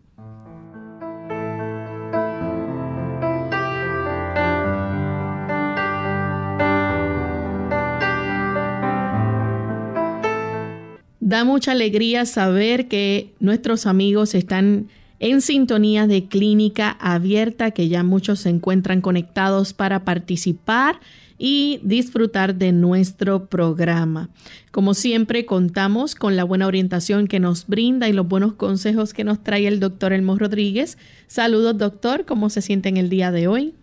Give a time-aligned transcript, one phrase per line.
[11.32, 14.88] Da mucha alegría saber que nuestros amigos están
[15.19, 21.00] en sintonía de clínica abierta, que ya muchos se encuentran conectados para participar
[21.38, 24.28] y disfrutar de nuestro programa.
[24.72, 29.25] Como siempre, contamos con la buena orientación que nos brinda y los buenos consejos que
[29.25, 30.99] nos trae el doctor Elmo Rodríguez.
[31.28, 32.26] Saludos, doctor.
[32.26, 33.75] ¿Cómo se siente en el día de hoy?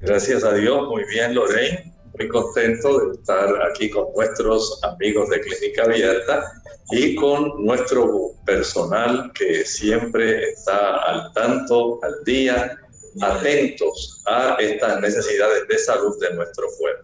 [0.00, 1.92] Gracias a Dios, muy bien, Lorraine.
[2.18, 6.52] Muy contento de estar aquí con nuestros amigos de Clínica Abierta
[6.90, 12.76] y con nuestro personal que siempre está al tanto, al día,
[13.20, 17.02] atentos a estas necesidades de salud de nuestro pueblo.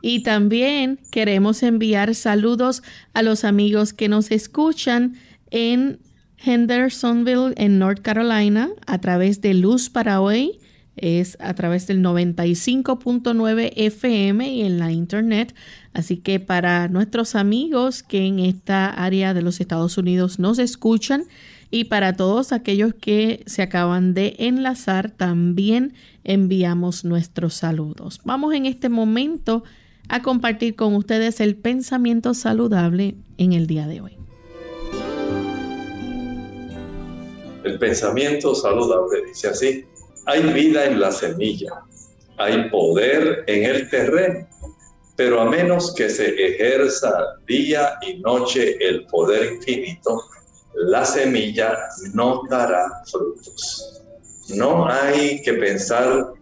[0.00, 2.84] Y también queremos enviar saludos
[3.14, 5.16] a los amigos que nos escuchan
[5.50, 5.98] en
[6.38, 10.60] Hendersonville, en North Carolina, a través de Luz para Hoy
[10.96, 15.54] es a través del 95.9 FM y en la internet.
[15.92, 21.24] Así que para nuestros amigos que en esta área de los Estados Unidos nos escuchan
[21.70, 28.20] y para todos aquellos que se acaban de enlazar, también enviamos nuestros saludos.
[28.24, 29.64] Vamos en este momento
[30.08, 34.12] a compartir con ustedes el pensamiento saludable en el día de hoy.
[37.64, 39.84] El pensamiento saludable dice así
[40.26, 41.82] hay vida en la semilla,
[42.36, 44.46] hay poder en el terreno,
[45.16, 47.12] pero a menos que se ejerza
[47.46, 50.22] día y noche el poder infinito,
[50.74, 51.78] la semilla
[52.12, 54.02] no dará frutos.
[54.54, 56.32] No hay que pensar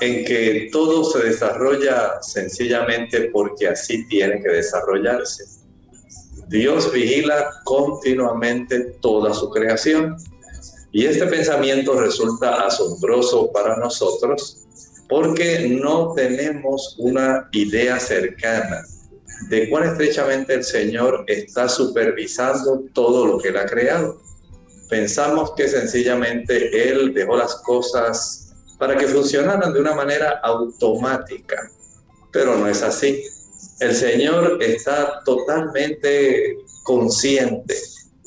[0.00, 5.44] en que todo se desarrolla sencillamente porque así tiene que desarrollarse.
[6.48, 10.16] Dios vigila continuamente toda su creación
[10.92, 14.66] y este pensamiento resulta asombroso para nosotros
[15.08, 18.84] porque no tenemos una idea cercana
[19.48, 24.20] de cuán estrechamente el Señor está supervisando todo lo que Él ha creado.
[24.88, 31.70] Pensamos que sencillamente Él dejó las cosas para que funcionaran de una manera automática,
[32.32, 33.22] pero no es así.
[33.80, 37.74] El Señor está totalmente consciente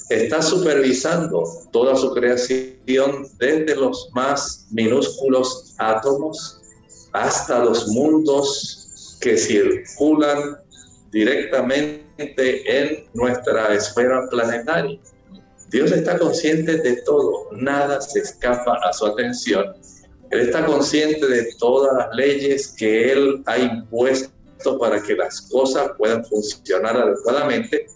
[0.09, 6.59] está supervisando toda su creación desde los más minúsculos átomos
[7.13, 10.57] hasta los mundos que circulan
[11.11, 14.99] directamente en nuestra esfera planetaria.
[15.69, 19.73] Dios está consciente de todo, nada se escapa a su atención.
[20.29, 24.31] Él está consciente de todas las leyes que Él ha impuesto
[24.79, 27.87] para que las cosas puedan funcionar adecuadamente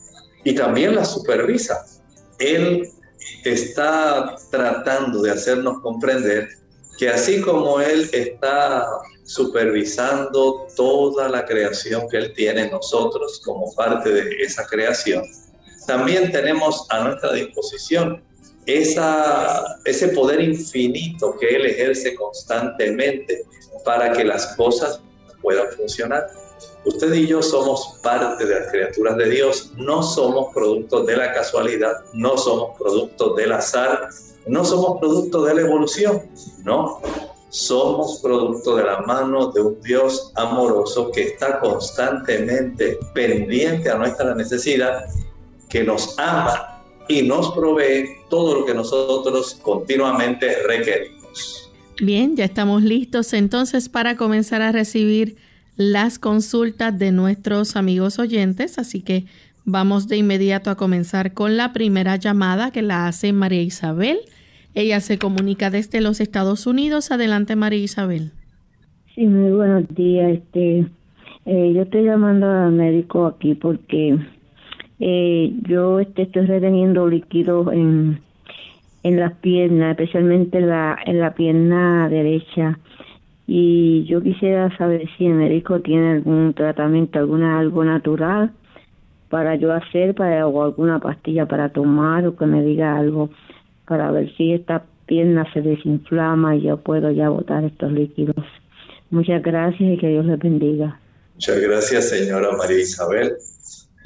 [0.44, 1.84] y también las supervisa
[2.40, 2.90] él
[3.44, 6.50] está tratando de hacernos comprender
[6.98, 8.88] que así como Él está
[9.24, 15.24] supervisando toda la creación que Él tiene en nosotros como parte de esa creación,
[15.86, 18.24] también tenemos a nuestra disposición
[18.66, 23.44] esa, ese poder infinito que Él ejerce constantemente
[23.86, 25.00] para que las cosas
[25.42, 26.28] puedan funcionar.
[26.86, 31.34] Usted y yo somos parte de las criaturas de Dios, no somos productos de la
[31.34, 34.10] casualidad, no somos productos del azar,
[34.48, 36.22] no somos producto de la evolución,
[36.64, 37.02] no.
[37.50, 44.36] Somos producto de la mano de un Dios amoroso que está constantemente pendiente a nuestra
[44.36, 45.06] necesidad,
[45.70, 51.72] que nos ama y nos provee todo lo que nosotros continuamente requerimos.
[52.02, 55.38] Bien, ya estamos listos entonces para comenzar a recibir
[55.78, 59.26] las consultas de nuestros amigos oyentes, así que
[59.64, 64.20] vamos de inmediato a comenzar con la primera llamada que la hace María Isabel
[64.78, 67.10] ella se comunica desde los Estados Unidos.
[67.10, 68.30] Adelante, María Isabel.
[69.16, 70.34] Sí, muy buenos días.
[70.34, 70.86] Este,
[71.48, 74.16] eh, yo estoy llamando al médico aquí porque
[75.00, 78.20] eh, yo este, estoy reteniendo líquidos en,
[79.02, 82.78] en las piernas, especialmente en la, en la pierna derecha.
[83.48, 88.52] Y yo quisiera saber si el médico tiene algún tratamiento, alguna algo natural
[89.30, 93.30] para yo hacer, para o alguna pastilla para tomar o que me diga algo
[93.88, 98.36] para ver si esta pierna se desinflama y yo puedo ya botar estos líquidos.
[99.10, 101.00] Muchas gracias y que Dios les bendiga.
[101.36, 103.34] Muchas gracias, señora María Isabel.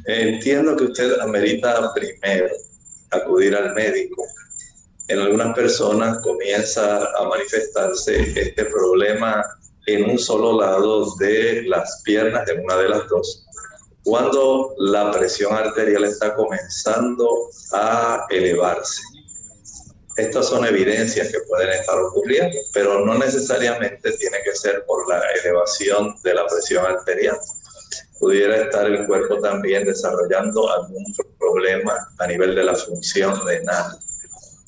[0.05, 2.47] Entiendo que usted amerita primero
[3.11, 4.23] acudir al médico.
[5.11, 9.43] En algunas personas comienza a manifestarse este problema
[9.85, 13.45] en un solo lado de las piernas, de una de las dos,
[14.05, 17.27] cuando la presión arterial está comenzando
[17.73, 19.01] a elevarse.
[20.15, 25.21] Estas son evidencias que pueden estar ocurriendo, pero no necesariamente tiene que ser por la
[25.43, 27.37] elevación de la presión arterial.
[28.17, 31.03] Pudiera estar el cuerpo también desarrollando algún
[31.37, 33.99] problema a nivel de la función renal.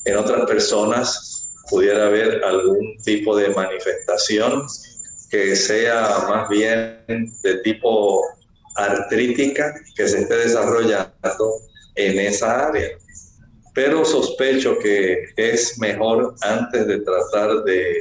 [0.04, 4.66] En otras personas pudiera haber algún tipo de manifestación
[5.30, 8.22] que sea más bien de tipo
[8.76, 11.54] artrítica que se esté desarrollando
[11.94, 12.88] en esa área.
[13.74, 17.96] Pero sospecho que es mejor antes de tratar de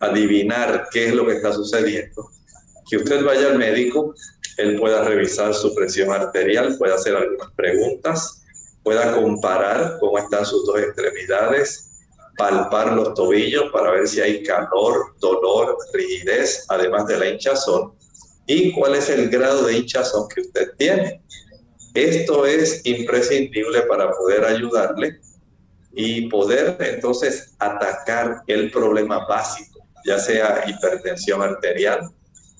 [0.00, 2.30] adivinar qué es lo que está sucediendo,
[2.90, 4.14] que usted vaya al médico,
[4.56, 8.43] él pueda revisar su presión arterial, pueda hacer algunas preguntas,
[8.84, 11.90] pueda comparar cómo están sus dos extremidades,
[12.36, 17.94] palpar los tobillos para ver si hay calor, dolor, rigidez, además de la hinchazón,
[18.46, 21.22] y cuál es el grado de hinchazón que usted tiene.
[21.94, 25.20] Esto es imprescindible para poder ayudarle
[25.92, 32.10] y poder entonces atacar el problema básico, ya sea hipertensión arterial,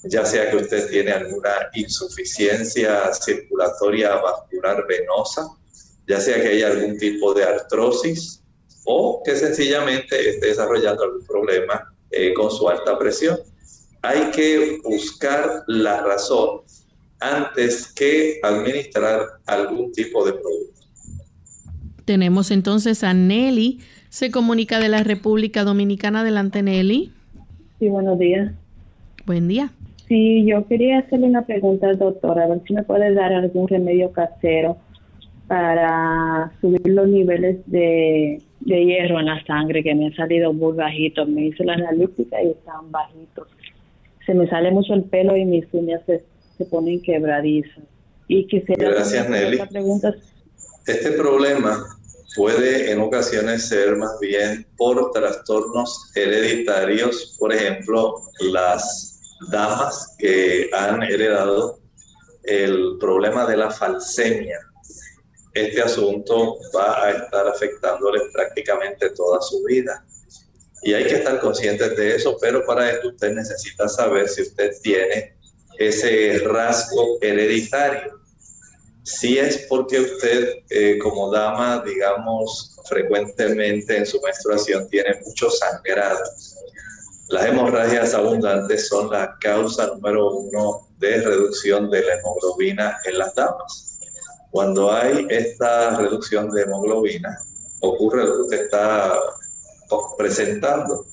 [0.05, 5.49] ya sea que usted tiene alguna insuficiencia circulatoria vascular venosa,
[6.07, 8.43] ya sea que haya algún tipo de artrosis
[8.85, 13.39] o que sencillamente esté desarrollando algún problema eh, con su alta presión.
[14.03, 16.61] Hay que buscar la razón
[17.21, 20.81] antes que administrar algún tipo de producto.
[22.05, 23.81] Tenemos entonces a Nelly,
[24.11, 26.21] se comunica de la República Dominicana.
[26.21, 27.13] Adelante, Nelly.
[27.79, 28.53] Sí, buenos días.
[29.25, 29.71] Buen día.
[30.07, 33.67] Sí, yo quería hacerle una pregunta al doctor, a ver si me puede dar algún
[33.67, 34.77] remedio casero
[35.47, 41.29] para subir los niveles de, hierro en la sangre, que me han salido muy bajitos.
[41.29, 43.49] Me hice la analítica y están bajitos.
[44.25, 46.23] Se me sale mucho el pelo y mis uñas se
[46.57, 47.85] se ponen quebradizas.
[48.29, 49.61] Y quisiera Gracias, Nelly.
[50.87, 51.85] Este problema
[52.37, 58.15] puede en ocasiones ser más bien por trastornos hereditarios, por ejemplo,
[58.53, 61.79] las damas que han heredado
[62.45, 64.59] el problema de la falsemia.
[65.55, 70.05] Este asunto va a estar afectándoles prácticamente toda su vida.
[70.83, 74.73] Y hay que estar conscientes de eso, pero para esto usted necesita saber si usted
[74.83, 75.37] tiene
[75.79, 78.21] ese rasgo hereditario.
[79.05, 86.21] Si es porque usted eh, como dama, digamos, frecuentemente en su menstruación tiene mucho sangrado.
[87.29, 93.35] Las hemorragias abundantes son la causa número uno de reducción de la hemoglobina en las
[93.35, 93.94] damas.
[94.55, 97.37] Cuando hay esta reducción de hemoglobina,
[97.81, 99.19] ocurre lo que usted está
[100.17, 101.07] presentando.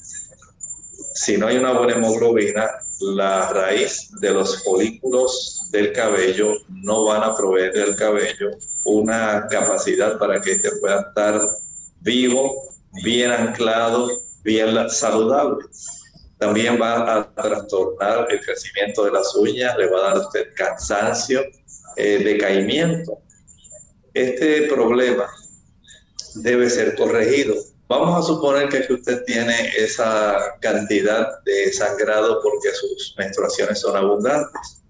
[1.15, 2.69] Si no hay una buena hemoglobina,
[2.99, 8.51] la raíz de los folículos del cabello no van a proveer del cabello
[8.85, 11.41] una capacidad para que éste pueda estar
[12.01, 12.69] vivo,
[13.03, 14.07] bien anclado
[14.43, 15.65] bien saludable.
[16.37, 20.53] También va a trastornar el crecimiento de las uñas, le va a dar a usted
[20.55, 21.41] cansancio,
[21.95, 23.17] eh, decaimiento.
[24.13, 25.29] Este problema
[26.35, 27.55] debe ser corregido.
[27.87, 34.81] Vamos a suponer que usted tiene esa cantidad de sangrado porque sus menstruaciones son abundantes.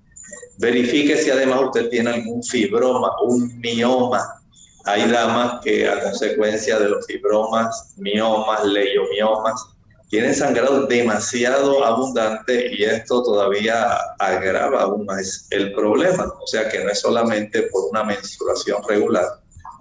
[0.60, 4.44] Verifique si además usted tiene algún fibroma, un mioma.
[4.86, 9.66] Hay damas que a consecuencia de los fibromas, miomas, leiomiomas,
[10.12, 16.26] tienen sangrado demasiado abundante y esto todavía agrava aún más el problema.
[16.38, 19.26] O sea que no es solamente por una menstruación regular,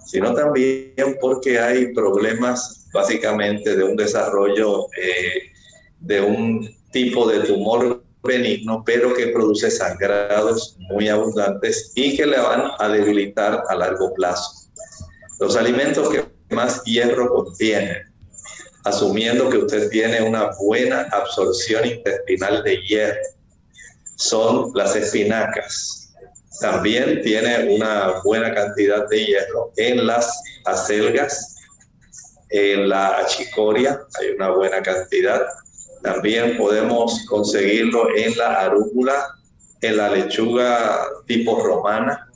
[0.05, 5.51] sino también porque hay problemas básicamente de un desarrollo eh,
[5.99, 12.39] de un tipo de tumor benigno, pero que produce sangrados muy abundantes y que le
[12.39, 14.69] van a debilitar a largo plazo.
[15.41, 16.23] Los alimentos que
[16.55, 18.10] más hierro contienen
[18.83, 23.19] asumiendo que usted tiene una buena absorción intestinal de hierro,
[24.15, 26.13] son las espinacas.
[26.59, 31.55] También tiene una buena cantidad de hierro en las acelgas,
[32.49, 35.41] en la achicoria hay una buena cantidad.
[36.03, 39.35] También podemos conseguirlo en la arúgula,
[39.81, 42.27] en la lechuga tipo romana,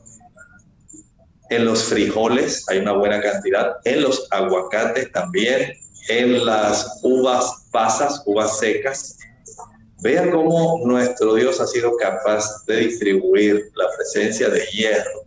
[1.50, 5.74] en los frijoles hay una buena cantidad, en los aguacates también,
[6.07, 9.17] en las uvas pasas, uvas secas.
[10.01, 15.25] Vean cómo nuestro Dios ha sido capaz de distribuir la presencia de hierro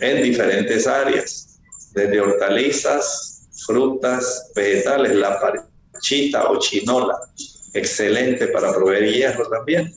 [0.00, 1.60] en diferentes áreas,
[1.92, 7.18] desde hortalizas, frutas, vegetales, la parchita o chinola,
[7.74, 9.94] excelente para proveer hierro también.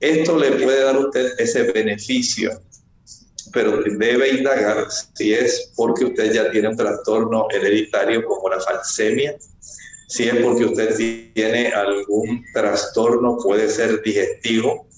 [0.00, 2.60] Esto le puede dar a usted ese beneficio
[3.52, 9.36] pero debe indagar si es porque usted ya tiene un trastorno hereditario como la falsemia,
[10.08, 14.88] si es porque usted tiene algún trastorno, puede ser digestivo,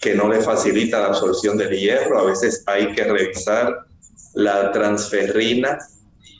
[0.00, 2.18] que no le facilita la absorción del hierro.
[2.18, 3.86] A veces hay que revisar
[4.34, 5.78] la transferrina,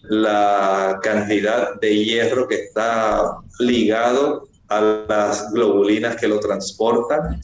[0.04, 7.40] la cantidad de hierro que está ligado a las globulinas que lo transportan.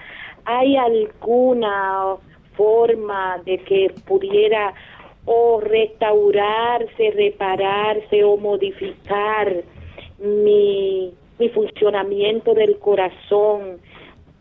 [0.45, 2.17] ¿hay alguna
[2.57, 4.75] forma de que pudiera
[5.25, 9.63] o restaurarse, repararse o modificar
[10.19, 13.79] mi, mi funcionamiento del corazón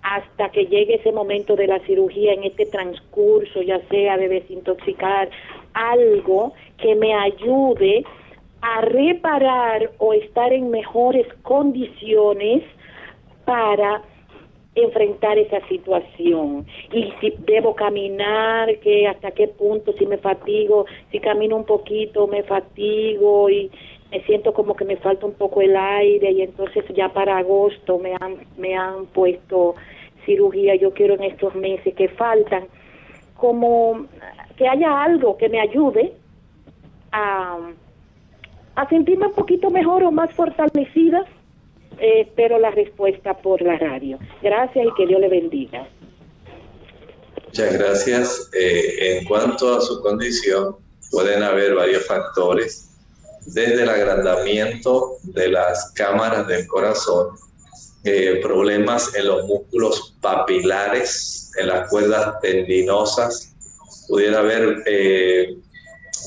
[0.04, 5.30] hasta que llegue ese momento de la cirugía, en este transcurso, ya sea de desintoxicar,
[5.74, 8.04] algo que me ayude
[8.62, 12.64] a reparar o estar en mejores condiciones
[13.46, 14.02] para
[14.76, 16.66] enfrentar esa situación.
[16.94, 22.28] Y si debo caminar, que hasta qué punto, si me fatigo, si camino un poquito
[22.28, 23.70] me fatigo y
[24.12, 27.98] me siento como que me falta un poco el aire y entonces ya para agosto
[27.98, 29.76] me han, me han puesto
[30.26, 32.68] cirugía, yo quiero en estos meses que faltan,
[33.38, 34.06] como
[34.58, 36.14] que haya algo que me ayude
[37.12, 37.58] a,
[38.76, 41.26] a sentirme un poquito mejor o más fortalecida.
[42.00, 44.18] Eh, espero la respuesta por la radio.
[44.42, 45.88] Gracias y que Dios le bendiga.
[47.46, 48.50] Muchas gracias.
[48.54, 50.76] Eh, en cuanto a su condición,
[51.12, 52.91] pueden haber varios factores,
[53.54, 57.30] desde el agrandamiento de las cámaras del corazón,
[58.04, 63.54] eh, problemas en los músculos papilares, en las cuerdas tendinosas,
[64.08, 65.58] pudiera haber, eh,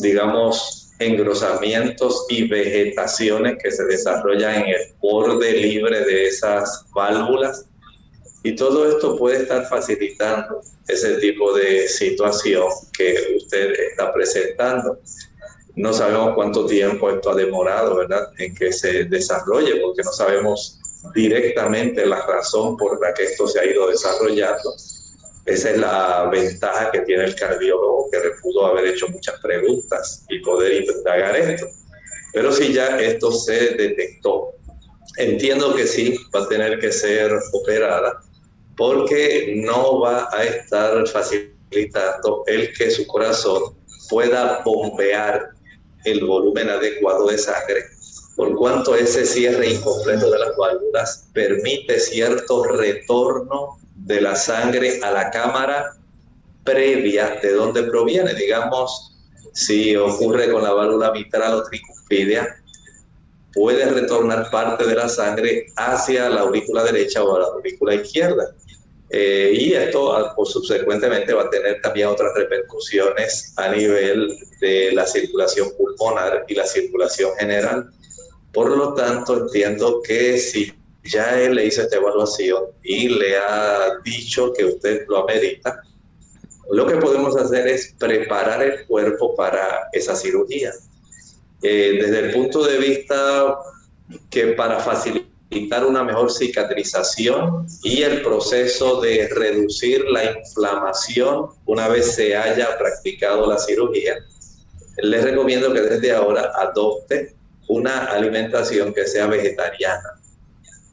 [0.01, 7.67] digamos, engrosamientos y vegetaciones que se desarrollan en el borde libre de esas válvulas.
[8.43, 14.99] Y todo esto puede estar facilitando ese tipo de situación que usted está presentando.
[15.77, 20.81] No sabemos cuánto tiempo esto ha demorado, ¿verdad?, en que se desarrolle, porque no sabemos
[21.15, 24.75] directamente la razón por la que esto se ha ido desarrollando.
[25.45, 30.25] Esa es la ventaja que tiene el cardiólogo, que le pudo haber hecho muchas preguntas
[30.31, 31.67] y poder indagar esto.
[32.33, 34.53] Pero si ya esto se detectó,
[35.19, 38.23] entiendo que sí, va a tener que ser operada,
[38.77, 43.77] porque no va a estar facilitando el que su corazón
[44.09, 45.51] pueda bombear
[46.05, 47.85] el volumen adecuado de sangre,
[48.37, 55.11] por cuanto ese cierre incompleto de las válvulas permite cierto retorno de la sangre a
[55.11, 55.97] la cámara
[56.65, 58.35] previa de donde proviene.
[58.35, 59.13] Digamos,
[59.53, 62.57] si ocurre con la válvula mitral o tricuspidia,
[63.53, 68.55] puede retornar parte de la sangre hacia la aurícula derecha o la aurícula izquierda.
[69.11, 75.07] Eh, y esto ah, subsecuentemente va a tener también otras repercusiones a nivel de la
[75.07, 77.91] circulación pulmonar y la circulación general.
[78.53, 80.73] Por lo tanto, entiendo que si
[81.05, 85.83] ya él le hizo esta evaluación y le ha dicho que usted lo amerita,
[86.71, 90.73] lo que podemos hacer es preparar el cuerpo para esa cirugía.
[91.63, 93.59] Eh, desde el punto de vista
[94.31, 95.34] que para facilitar
[95.87, 103.47] una mejor cicatrización y el proceso de reducir la inflamación una vez se haya practicado
[103.47, 104.15] la cirugía.
[104.99, 107.35] Les recomiendo que desde ahora adopte
[107.69, 110.21] una alimentación que sea vegetariana.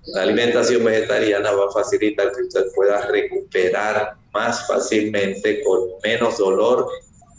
[0.08, 6.88] La alimentación vegetariana va a facilitar que usted pueda recuperar más fácilmente, con menos dolor,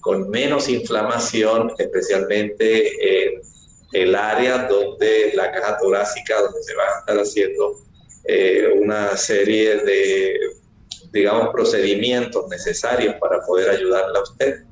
[0.01, 3.52] con menos inflamación, especialmente en
[3.93, 7.77] el área donde la caja torácica, donde se va a estar haciendo
[8.25, 10.39] eh, una serie de,
[11.13, 14.65] digamos, procedimientos necesarios para poder ayudarla a usted.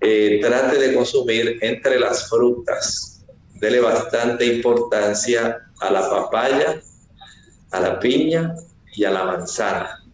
[0.00, 3.24] Eh, trate de consumir entre las frutas.
[3.54, 6.80] Dele bastante importancia a la papaya,
[7.72, 8.54] a la piña
[8.94, 10.04] y a la manzana.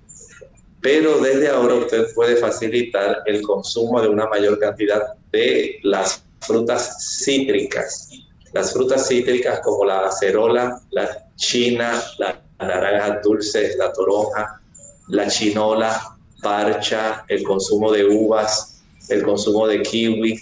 [0.81, 7.23] Pero desde ahora usted puede facilitar el consumo de una mayor cantidad de las frutas
[7.25, 8.11] cítricas.
[8.53, 14.61] Las frutas cítricas como la acerola, la china, la naranja dulce, la toronja,
[15.09, 20.39] la chinola, parcha, el consumo de uvas, el consumo de kiwi,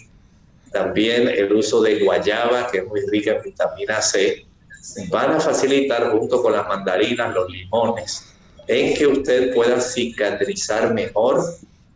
[0.72, 4.44] también el uso de guayaba, que es muy rica en vitamina C,
[5.08, 8.34] van a facilitar junto con las mandarinas, los limones,
[8.66, 11.44] en que usted pueda cicatrizar mejor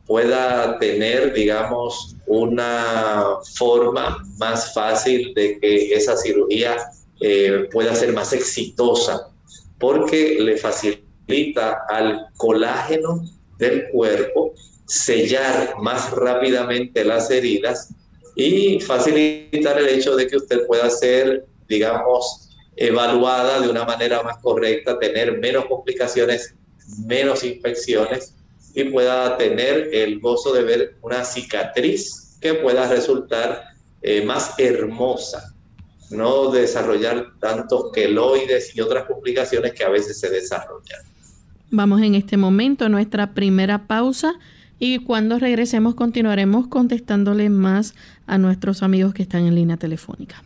[0.07, 6.77] pueda tener, digamos, una forma más fácil de que esa cirugía
[7.21, 9.31] eh, pueda ser más exitosa,
[9.79, 13.25] porque le facilita al colágeno
[13.59, 14.55] del cuerpo
[14.87, 17.93] sellar más rápidamente las heridas
[18.37, 24.39] y facilitar el hecho de que usted pueda ser, digamos, evaluada de una manera más
[24.39, 26.55] correcta, tener menos complicaciones,
[27.07, 28.36] menos infecciones
[28.77, 33.65] y pueda tener el gozo de ver una cicatriz que pueda resultar
[34.03, 35.55] eh, más hermosa,
[36.11, 41.01] no desarrollar tantos queloides y otras complicaciones que a veces se desarrollan.
[41.71, 44.35] Vamos en este momento a nuestra primera pausa
[44.79, 47.95] y cuando regresemos continuaremos contestándole más
[48.27, 50.45] a nuestros amigos que están en línea telefónica.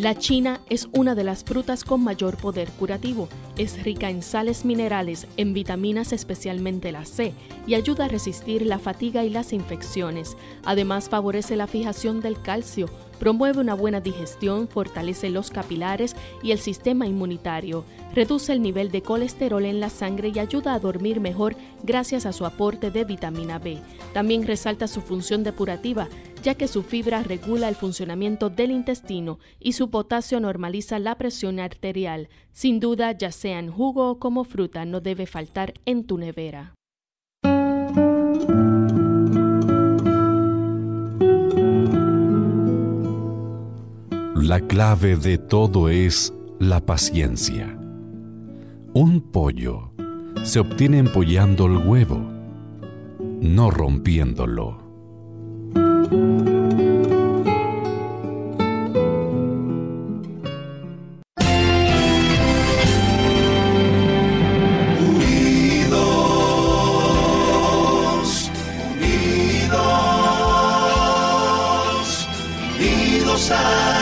[0.00, 3.28] La china es una de las frutas con mayor poder curativo.
[3.58, 7.34] Es rica en sales minerales, en vitaminas especialmente la C,
[7.66, 10.38] y ayuda a resistir la fatiga y las infecciones.
[10.64, 16.60] Además favorece la fijación del calcio, promueve una buena digestión, fortalece los capilares y el
[16.60, 21.56] sistema inmunitario, reduce el nivel de colesterol en la sangre y ayuda a dormir mejor
[21.82, 23.78] gracias a su aporte de vitamina B.
[24.12, 26.08] También resalta su función depurativa,
[26.42, 31.60] ya que su fibra regula el funcionamiento del intestino y su potasio normaliza la presión
[31.60, 32.28] arterial.
[32.52, 36.74] Sin duda, ya sea en jugo o como fruta, no debe faltar en tu nevera.
[44.34, 47.79] La clave de todo es la paciencia.
[49.02, 49.92] Un pollo
[50.42, 52.20] se obtiene empollando el huevo,
[53.40, 54.78] no rompiéndolo.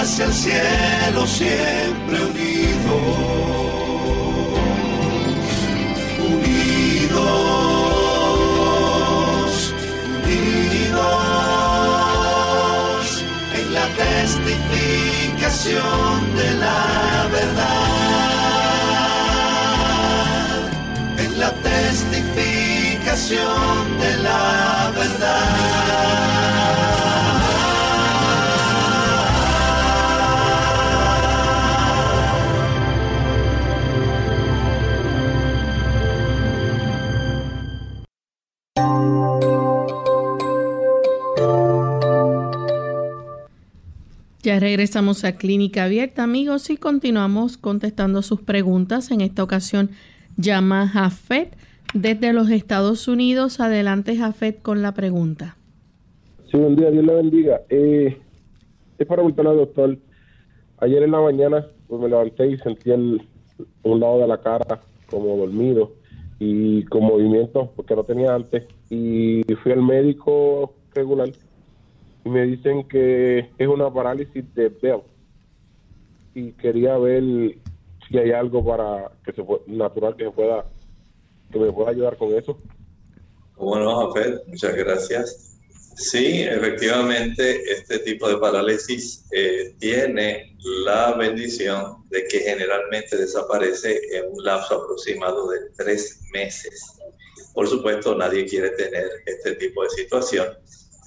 [0.01, 3.58] hacia el cielo siempre unidos,
[44.49, 49.11] Ya regresamos a Clínica Abierta, amigos, y continuamos contestando sus preguntas.
[49.11, 49.91] En esta ocasión
[50.39, 51.55] llama Jafet
[51.93, 53.61] desde los Estados Unidos.
[53.61, 55.59] Adelante, Jafet, con la pregunta.
[56.51, 57.61] Sí, buen día, Dios le bendiga.
[57.69, 58.17] Eh,
[58.97, 59.99] es para preguntarle al doctor.
[60.79, 63.21] Ayer en la mañana pues me levanté y sentí el,
[63.83, 64.81] un lado de la cara
[65.11, 65.93] como dormido
[66.39, 68.65] y con movimiento porque no tenía antes.
[68.89, 71.29] Y fui al médico regular
[72.29, 75.01] y me dicen que es una parálisis de Bell
[76.35, 77.23] y quería ver
[78.07, 80.67] si hay algo para que se natural que se pueda
[81.51, 82.61] que me pueda ayudar con eso.
[83.57, 85.59] Bueno, Jafet, muchas gracias.
[85.97, 94.27] Sí, efectivamente, este tipo de parálisis eh, tiene la bendición de que generalmente desaparece en
[94.31, 96.85] un lapso aproximado de tres meses.
[97.55, 100.47] Por supuesto, nadie quiere tener este tipo de situación,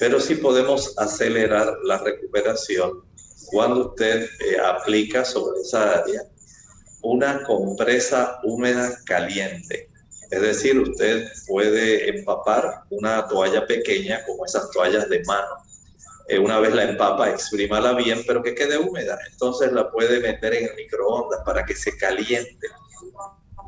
[0.01, 3.03] pero sí podemos acelerar la recuperación
[3.51, 6.23] cuando usted eh, aplica sobre esa área
[7.03, 9.91] una compresa húmeda caliente.
[10.31, 15.53] Es decir, usted puede empapar una toalla pequeña como esas toallas de mano.
[16.29, 19.19] Eh, una vez la empapa, exprímala bien, pero que quede húmeda.
[19.31, 22.67] Entonces la puede meter en el microondas para que se caliente.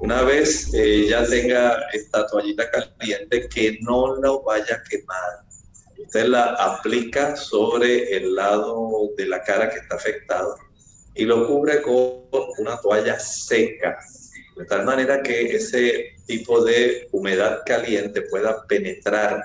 [0.01, 5.52] Una vez eh, ya tenga esta toallita caliente, que no la vaya a quemar
[6.03, 10.55] usted la aplica sobre el lado de la cara que está afectado
[11.15, 12.23] y lo cubre con
[12.57, 13.97] una toalla seca,
[14.55, 19.41] de tal manera que ese tipo de humedad caliente pueda penetrar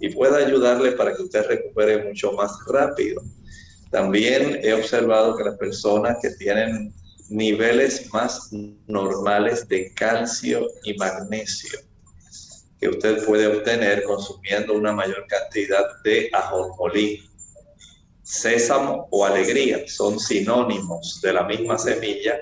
[0.00, 3.22] y pueda ayudarle para que usted recupere mucho más rápido.
[3.90, 6.92] También he observado que las personas que tienen
[7.28, 8.52] niveles más
[8.86, 11.78] normales de calcio y magnesio,
[12.80, 17.28] que usted puede obtener consumiendo una mayor cantidad de ajonjolí.
[18.22, 22.40] Sésamo o alegría son sinónimos de la misma semilla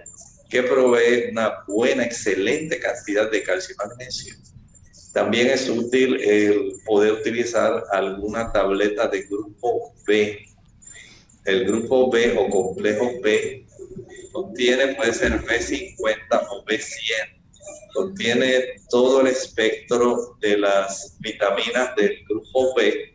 [0.49, 4.35] que provee una buena, excelente cantidad de calcio y magnesio.
[5.13, 10.39] También es útil el poder utilizar alguna tableta de grupo B.
[11.45, 13.67] El grupo B o complejo B
[14.33, 17.42] contiene, puede ser B50 o B100
[17.93, 23.13] contiene todo el espectro de las vitaminas del grupo B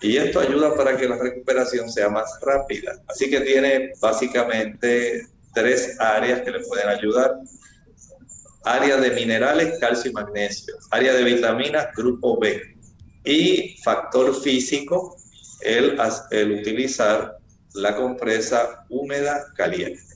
[0.00, 3.02] y esto ayuda para que la recuperación sea más rápida.
[3.08, 7.34] Así que tiene básicamente tres áreas que le pueden ayudar.
[8.64, 10.74] Área de minerales, calcio y magnesio.
[10.90, 12.60] Área de vitaminas, grupo B.
[13.24, 15.16] Y factor físico,
[15.62, 15.98] el,
[16.30, 17.36] el utilizar
[17.74, 20.07] la compresa húmeda caliente.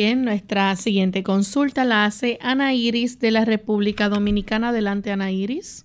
[0.00, 4.68] Bien, nuestra siguiente consulta la hace Ana Iris de la República Dominicana.
[4.68, 5.84] Adelante, Ana Iris.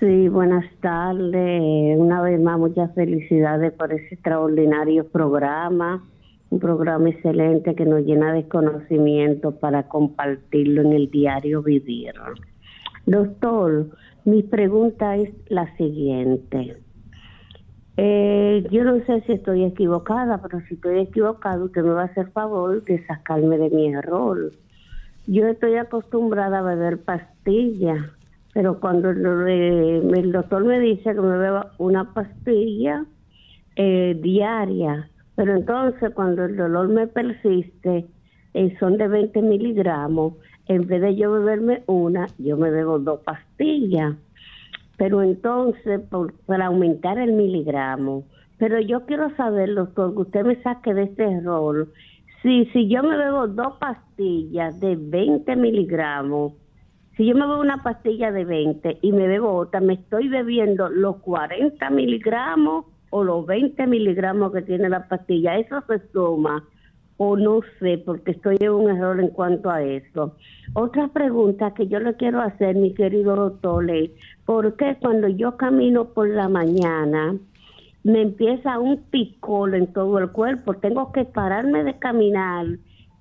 [0.00, 1.98] Sí, buenas tardes.
[1.98, 6.02] Una vez más, muchas felicidades por ese extraordinario programa.
[6.48, 12.14] Un programa excelente que nos llena de conocimiento para compartirlo en el diario vivir.
[13.04, 13.90] Doctor,
[14.24, 16.78] mi pregunta es la siguiente.
[17.96, 22.06] Eh, yo no sé si estoy equivocada, pero si estoy equivocada, usted me va a
[22.06, 24.52] hacer favor de sacarme de mi error.
[25.26, 28.04] Yo estoy acostumbrada a beber pastillas,
[28.52, 33.04] pero cuando el, doctor me dice que me beba una pastilla
[33.76, 38.06] eh, diaria, pero entonces cuando el dolor me persiste,
[38.54, 40.34] eh, son de 20 miligramos,
[40.66, 44.14] en vez de yo beberme una, yo me bebo dos pastillas
[44.96, 46.00] pero entonces
[46.46, 48.24] para aumentar el miligramo.
[48.58, 51.88] Pero yo quiero saber, doctor, que usted me saque de este error.
[52.42, 56.52] Si, si yo me bebo dos pastillas de 20 miligramos,
[57.16, 60.88] si yo me bebo una pastilla de 20 y me bebo otra, me estoy bebiendo
[60.88, 65.56] los 40 miligramos o los 20 miligramos que tiene la pastilla.
[65.56, 66.64] Eso se suma
[67.16, 70.36] o no sé, porque estoy en un error en cuanto a eso.
[70.72, 73.86] Otra pregunta que yo le quiero hacer, mi querido doctor,
[74.44, 77.36] ¿por qué cuando yo camino por la mañana
[78.04, 80.74] me empieza un picor en todo el cuerpo.
[80.74, 82.66] Tengo que pararme de caminar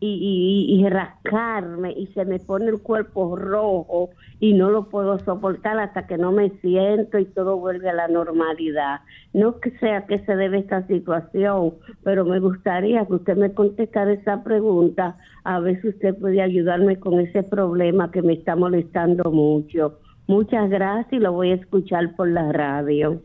[0.06, 5.80] y, y, rascarme y se me pone el cuerpo rojo y no lo puedo soportar
[5.80, 9.02] hasta que no me siento y todo vuelve a la normalidad.
[9.34, 14.12] No que sea que se debe esta situación, pero me gustaría que usted me contestara
[14.12, 19.32] esa pregunta, a ver si usted puede ayudarme con ese problema que me está molestando
[19.32, 20.00] mucho.
[20.28, 23.22] Muchas gracias y lo voy a escuchar por la radio.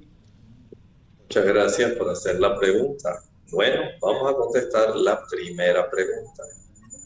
[1.22, 3.20] Muchas gracias por hacer la pregunta.
[3.50, 6.42] Bueno, vamos a contestar la primera pregunta.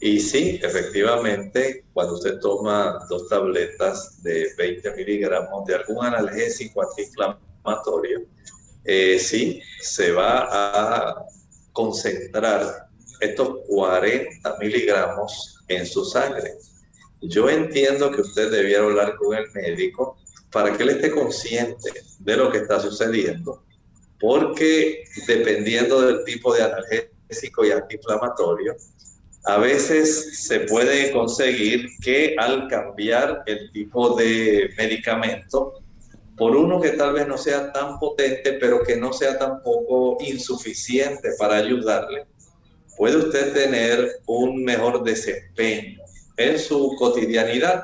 [0.05, 8.25] Y sí, efectivamente, cuando usted toma dos tabletas de 20 miligramos de algún analgésico antiinflamatorio,
[8.83, 11.25] eh, sí, se va a
[11.71, 12.89] concentrar
[13.21, 16.55] estos 40 miligramos en su sangre.
[17.21, 20.17] Yo entiendo que usted debiera hablar con el médico
[20.51, 23.63] para que él esté consciente de lo que está sucediendo,
[24.19, 28.75] porque dependiendo del tipo de analgésico y antiinflamatorio,
[29.45, 35.83] a veces se puede conseguir que al cambiar el tipo de medicamento
[36.37, 41.31] por uno que tal vez no sea tan potente, pero que no sea tampoco insuficiente
[41.37, 42.25] para ayudarle,
[42.97, 45.99] puede usted tener un mejor desempeño
[46.37, 47.83] en su cotidianidad.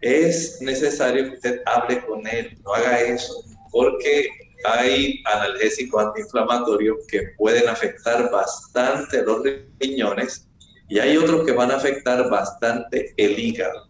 [0.00, 4.28] Es necesario que usted hable con él, no haga eso, porque
[4.64, 9.42] hay analgésicos antiinflamatorios que pueden afectar bastante los
[9.78, 10.47] riñones
[10.88, 13.88] y hay otros que van a afectar bastante el hígado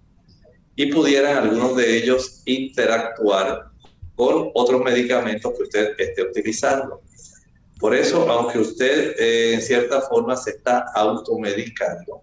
[0.74, 3.68] y pudieran algunos de ellos interactuar
[4.14, 7.02] con otros medicamentos que usted esté utilizando.
[7.78, 12.22] Por eso, aunque usted eh, en cierta forma se está automedicando,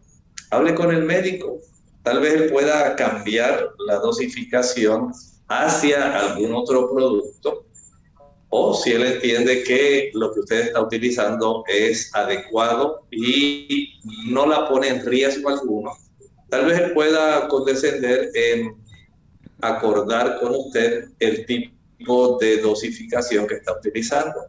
[0.51, 1.59] hable con el médico.
[2.03, 5.11] Tal vez él pueda cambiar la dosificación
[5.47, 7.65] hacia algún otro producto
[8.57, 14.69] o si él entiende que lo que usted está utilizando es adecuado y no la
[14.69, 15.91] pone en riesgo alguno,
[16.49, 18.77] tal vez él pueda condescender en
[19.59, 24.45] acordar con usted el tipo de dosificación que está utilizando.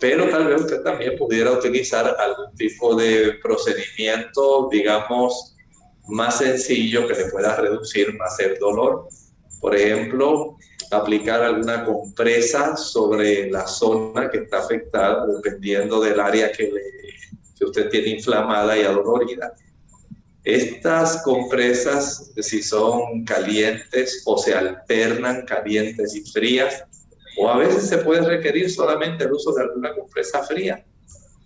[0.00, 5.54] Pero tal vez usted también pudiera utilizar algún tipo de procedimiento, digamos,
[6.08, 9.06] más sencillo que le pueda reducir más el dolor.
[9.60, 10.56] Por ejemplo,
[10.96, 16.72] aplicar alguna compresa sobre la zona que está afectada, dependiendo del área que,
[17.60, 19.54] usted tiene inflamada y adolorida.
[20.42, 26.84] Estas compresas, si son calientes o se alternan calientes y frías,
[27.38, 30.84] o a veces se puede requerir solamente el uso de alguna compresa fría.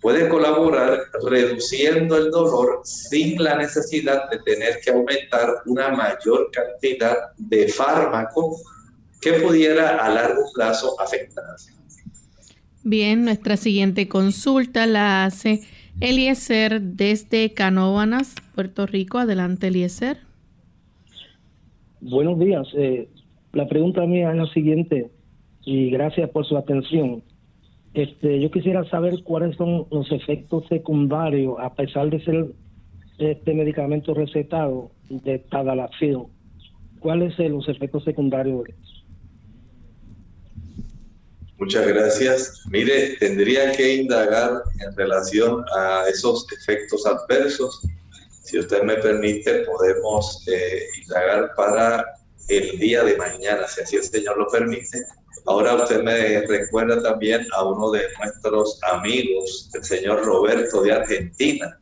[0.01, 7.17] Puede colaborar reduciendo el dolor sin la necesidad de tener que aumentar una mayor cantidad
[7.37, 8.57] de fármaco
[9.21, 11.43] que pudiera a largo plazo afectar.
[12.83, 15.61] Bien, nuestra siguiente consulta la hace
[15.99, 19.17] Eliezer desde Canóvanas, Puerto Rico.
[19.17, 20.17] Adelante, Eliezer.
[22.01, 22.67] Buenos días.
[22.75, 23.09] Eh,
[23.51, 25.09] la pregunta mía es la siguiente
[25.65, 27.21] y gracias por su atención.
[27.93, 32.47] Este, yo quisiera saber cuáles son los efectos secundarios, a pesar de ser
[33.17, 36.19] este medicamento recetado de Tadalafil.
[36.99, 38.63] ¿Cuáles son los efectos secundarios
[41.59, 42.61] Muchas gracias.
[42.69, 47.81] Mire, tendría que indagar en relación a esos efectos adversos.
[48.43, 52.05] Si usted me permite, podemos eh, indagar para
[52.47, 54.99] el día de mañana, si así el Señor lo permite.
[55.45, 61.79] Ahora usted me recuerda también a uno de nuestros amigos, el señor Roberto de Argentina,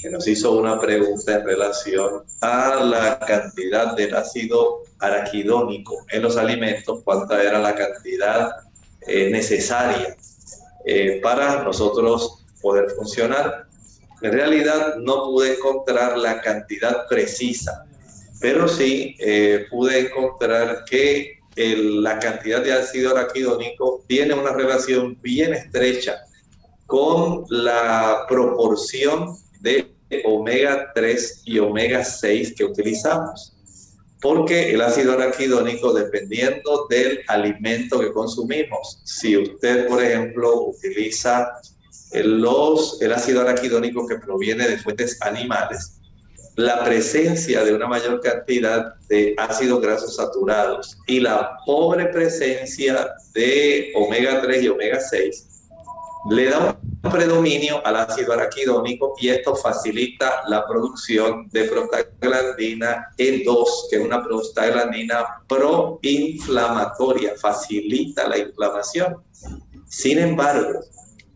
[0.00, 6.36] que nos hizo una pregunta en relación a la cantidad del ácido araquidónico en los
[6.36, 8.67] alimentos, cuánta era la cantidad
[9.06, 10.16] eh, necesaria
[10.84, 13.66] eh, para nosotros poder funcionar.
[14.22, 17.84] En realidad no pude encontrar la cantidad precisa,
[18.40, 25.54] pero sí eh, pude encontrar que la cantidad de ácido araquidónico tiene una relación bien
[25.54, 26.20] estrecha
[26.86, 29.92] con la proporción de
[30.24, 33.57] omega 3 y omega 6 que utilizamos
[34.20, 41.52] porque el ácido araquidónico, dependiendo del alimento que consumimos, si usted, por ejemplo, utiliza
[42.12, 46.00] el, los, el ácido araquidónico que proviene de fuentes animales,
[46.56, 53.92] la presencia de una mayor cantidad de ácidos grasos saturados y la pobre presencia de
[53.94, 55.57] omega 3 y omega 6
[56.30, 63.64] le da un predominio al ácido araquidónico y esto facilita la producción de prostaglandina E2,
[63.90, 69.16] que es una prostaglandina proinflamatoria, facilita la inflamación.
[69.86, 70.80] Sin embargo,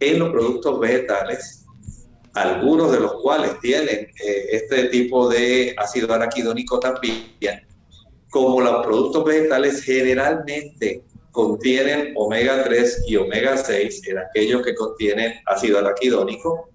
[0.01, 1.65] en los productos vegetales,
[2.35, 7.67] algunos de los cuales tienen eh, este tipo de ácido araquidónico también,
[8.31, 15.35] como los productos vegetales generalmente contienen omega 3 y omega 6 en aquellos que contienen
[15.47, 16.69] ácido araquidónico,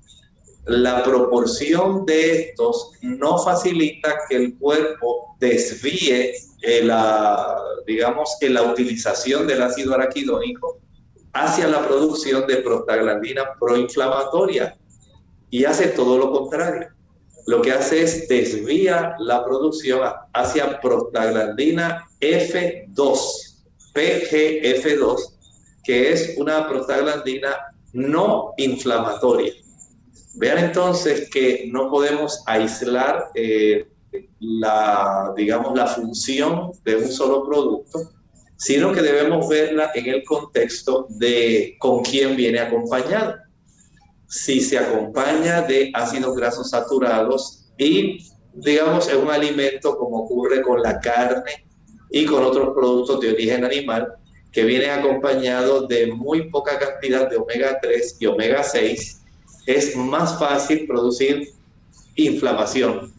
[0.65, 8.63] la proporción de estos no facilita que el cuerpo desvíe eh, la, digamos, que la
[8.63, 10.79] utilización del ácido araquidónico
[11.31, 14.75] hacia la producción de prostaglandina proinflamatoria
[15.49, 16.89] y hace todo lo contrario.
[17.45, 20.01] Lo que hace es desvía la producción
[20.33, 23.46] hacia prostaglandina F2,
[23.97, 25.17] PGF2,
[25.83, 27.55] que es una prostaglandina
[27.93, 29.53] no inflamatoria.
[30.35, 33.87] Vean entonces que no podemos aislar eh,
[34.39, 38.11] la, digamos, la función de un solo producto,
[38.55, 43.35] sino que debemos verla en el contexto de con quién viene acompañado.
[44.27, 48.19] Si se acompaña de ácidos grasos saturados y,
[48.53, 51.66] digamos, en un alimento como ocurre con la carne
[52.09, 54.15] y con otros productos de origen animal,
[54.51, 59.21] que viene acompañado de muy poca cantidad de omega 3 y omega 6,
[59.67, 61.49] es más fácil producir
[62.15, 63.13] inflamación.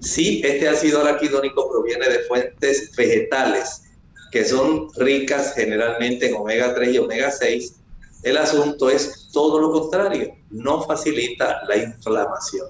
[0.00, 3.82] Si este ácido araquidónico proviene de fuentes vegetales,
[4.30, 7.74] que son ricas generalmente en omega 3 y omega 6,
[8.22, 12.68] el asunto es todo lo contrario, no facilita la inflamación.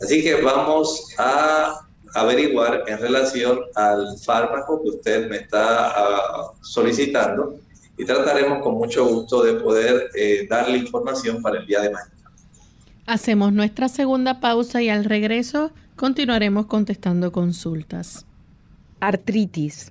[0.00, 1.85] Así que vamos a
[2.16, 7.58] averiguar en relación al fármaco que usted me está ah, solicitando
[7.98, 12.12] y trataremos con mucho gusto de poder eh, darle información para el día de mañana.
[13.06, 18.24] Hacemos nuestra segunda pausa y al regreso continuaremos contestando consultas.
[18.98, 19.90] Artritis.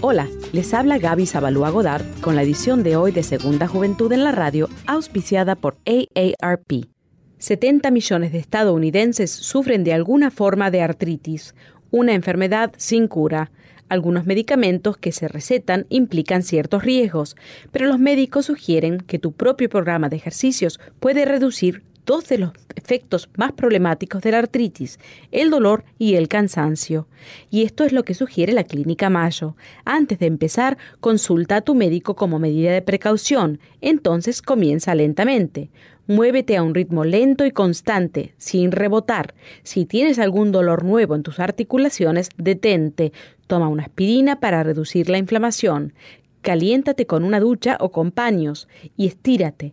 [0.00, 4.24] Hola, les habla Gaby Zabalúa Godard con la edición de hoy de Segunda Juventud en
[4.24, 6.93] la Radio, auspiciada por AARP.
[7.38, 11.54] 70 millones de estadounidenses sufren de alguna forma de artritis,
[11.90, 13.50] una enfermedad sin cura.
[13.88, 17.36] Algunos medicamentos que se recetan implican ciertos riesgos,
[17.70, 22.52] pero los médicos sugieren que tu propio programa de ejercicios puede reducir dos de los
[22.76, 24.98] efectos más problemáticos de la artritis,
[25.30, 27.08] el dolor y el cansancio.
[27.50, 29.56] Y esto es lo que sugiere la Clínica Mayo.
[29.84, 35.70] Antes de empezar, consulta a tu médico como medida de precaución, entonces comienza lentamente.
[36.06, 39.34] Muévete a un ritmo lento y constante, sin rebotar.
[39.62, 43.12] Si tienes algún dolor nuevo en tus articulaciones, detente.
[43.46, 45.94] Toma una aspirina para reducir la inflamación.
[46.42, 49.72] Caliéntate con una ducha o con paños y estírate.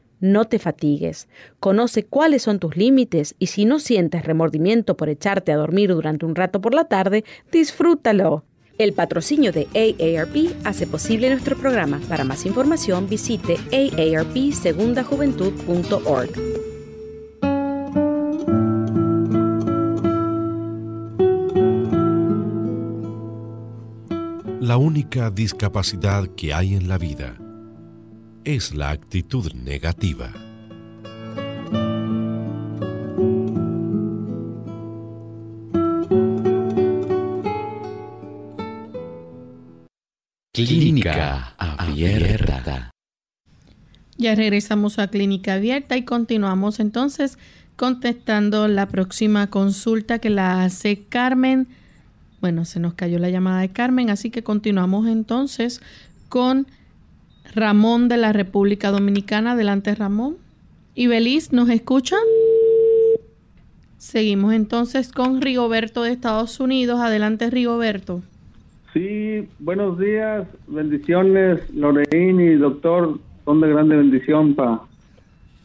[0.21, 1.27] no te fatigues.
[1.59, 6.25] Conoce cuáles son tus límites y si no sientes remordimiento por echarte a dormir durante
[6.25, 8.45] un rato por la tarde, disfrútalo.
[8.77, 11.99] El patrocinio de AARP hace posible nuestro programa.
[12.07, 16.29] Para más información visite aarpsegundajuventud.org.
[24.61, 27.35] La única discapacidad que hay en la vida
[28.43, 30.31] es la actitud negativa.
[40.53, 42.91] Clínica Abierta.
[44.17, 47.37] Ya regresamos a Clínica Abierta y continuamos entonces
[47.75, 51.67] contestando la próxima consulta que la hace Carmen.
[52.41, 55.81] Bueno, se nos cayó la llamada de Carmen, así que continuamos entonces
[56.27, 56.67] con
[57.53, 59.53] Ramón de la República Dominicana.
[59.53, 60.37] Adelante, Ramón.
[60.95, 62.15] ¿Y Beliz nos escucha?
[63.97, 66.99] Seguimos entonces con Rigoberto de Estados Unidos.
[66.99, 68.21] Adelante, Rigoberto.
[68.93, 74.81] Sí, buenos días, bendiciones, Lorraine y doctor, son de grande bendición para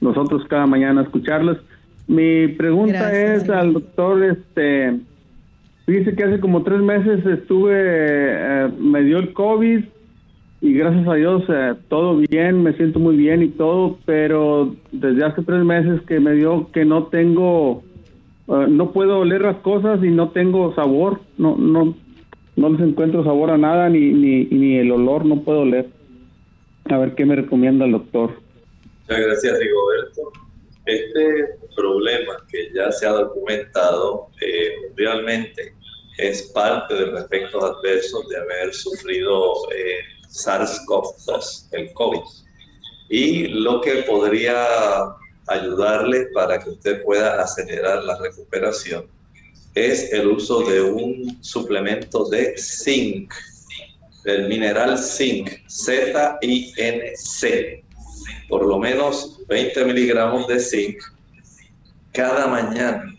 [0.01, 1.59] nosotros cada mañana escucharlos.
[2.07, 5.01] Mi pregunta es al doctor, este,
[5.89, 9.85] dice que hace como tres meses estuve, eh, me dio el COVID
[10.61, 15.25] y gracias a Dios eh, todo bien, me siento muy bien y todo, pero desde
[15.25, 17.83] hace tres meses que me dio que no tengo,
[18.49, 21.95] eh, no puedo oler las cosas y no tengo sabor, no, no,
[22.57, 25.87] no les encuentro sabor a nada ni, ni, ni el olor, no puedo oler.
[26.89, 28.31] A ver qué me recomienda el doctor.
[29.09, 30.33] Muchas gracias, Rigoberto.
[30.87, 34.73] Este problema que ya se ha documentado eh,
[36.19, 39.96] es parte de los efectos adversos de haber sufrido eh,
[40.29, 42.21] SARS-CoV-2, el COVID.
[43.09, 44.67] Y lo que podría
[45.47, 49.07] ayudarle para que usted pueda acelerar la recuperación
[49.75, 53.33] es el uso de un suplemento de zinc,
[54.25, 57.15] el mineral zinc, Z-I-N-C,
[58.49, 60.97] por lo menos 20 miligramos de zinc
[62.17, 63.15] cada mañana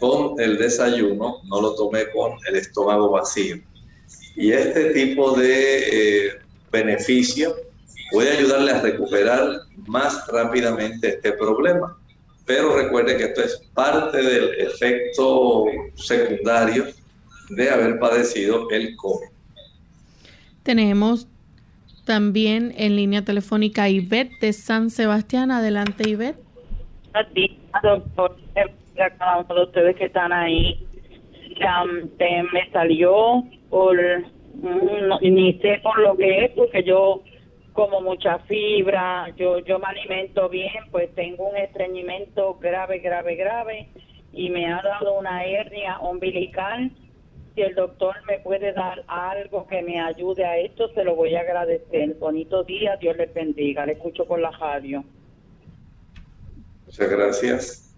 [0.00, 3.58] con el desayuno, no lo tomé con el estómago vacío.
[4.36, 6.32] Y este tipo de eh,
[6.70, 7.54] beneficio
[8.10, 11.96] puede ayudarle a recuperar más rápidamente este problema.
[12.46, 16.86] Pero recuerde que esto es parte del efecto secundario
[17.50, 19.28] de haber padecido el COVID.
[20.62, 21.28] Tenemos
[22.04, 25.50] también en línea telefónica Ivette de San Sebastián.
[25.50, 26.38] Adelante, Ivette.
[27.14, 28.36] A ti, doctor,
[28.98, 30.86] a cada uno de ustedes que están ahí.
[32.52, 33.96] me salió por,
[35.22, 37.22] ni sé por lo que es, porque yo
[37.72, 43.88] como mucha fibra, yo, yo me alimento bien, pues tengo un estreñimiento grave, grave, grave
[44.34, 46.90] y me ha dado una hernia umbilical.
[47.54, 51.34] Si el doctor me puede dar algo que me ayude a esto, se lo voy
[51.34, 52.14] a agradecer.
[52.16, 53.86] Bonito día, Dios les bendiga.
[53.86, 55.02] Le escucho por la radio.
[56.84, 57.94] Muchas gracias.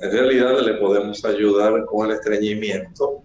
[0.00, 3.22] En realidad le podemos ayudar con el estreñimiento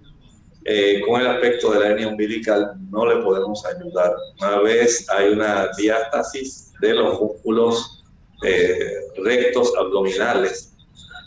[0.72, 4.14] eh, con el aspecto de la hernia umbilical no le podemos ayudar.
[4.40, 8.04] Una vez hay una diástasis de los músculos
[8.46, 10.76] eh, rectos abdominales,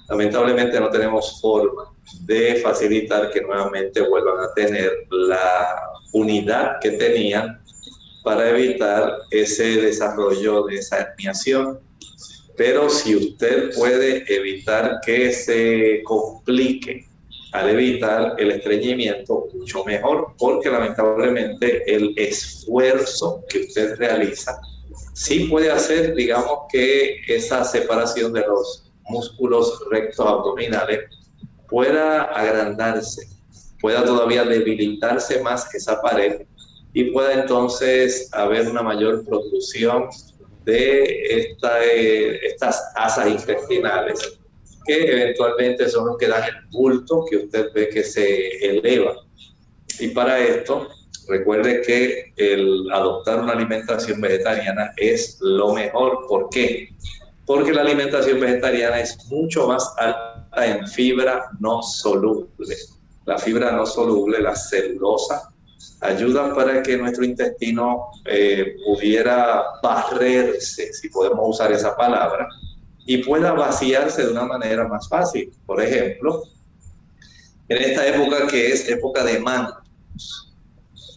[0.09, 7.61] lamentablemente no tenemos forma de facilitar que nuevamente vuelvan a tener la unidad que tenían
[8.23, 11.81] para evitar ese desarrollo de esa herniación.
[12.57, 17.09] Pero si usted puede evitar que se complique
[17.53, 24.59] al evitar el estreñimiento mucho mejor, porque lamentablemente el esfuerzo que usted realiza
[25.13, 31.01] sí puede hacer, digamos, que esa separación de los músculos rectos abdominales
[31.69, 33.29] pueda agrandarse,
[33.81, 36.43] pueda todavía debilitarse más esa pared
[36.95, 40.09] y pueda entonces haber una mayor producción
[40.65, 44.39] de esta, eh, estas asas intestinales
[44.85, 49.15] que eventualmente son los que dan el bulto que usted ve que se eleva.
[49.99, 50.89] Y para esto,
[51.29, 56.27] recuerde que el adoptar una alimentación vegetariana es lo mejor.
[56.29, 56.89] ¿Por qué?
[57.47, 62.77] Porque la alimentación vegetariana es mucho más alta en fibra no soluble.
[63.25, 65.53] La fibra no soluble, la celulosa,
[66.01, 72.49] ayuda para que nuestro intestino eh, pudiera barrerse, si podemos usar esa palabra,
[73.07, 75.53] y pueda vaciarse de una manera más fácil.
[75.67, 76.43] Por ejemplo,
[77.69, 79.83] en esta época que es época de mangos,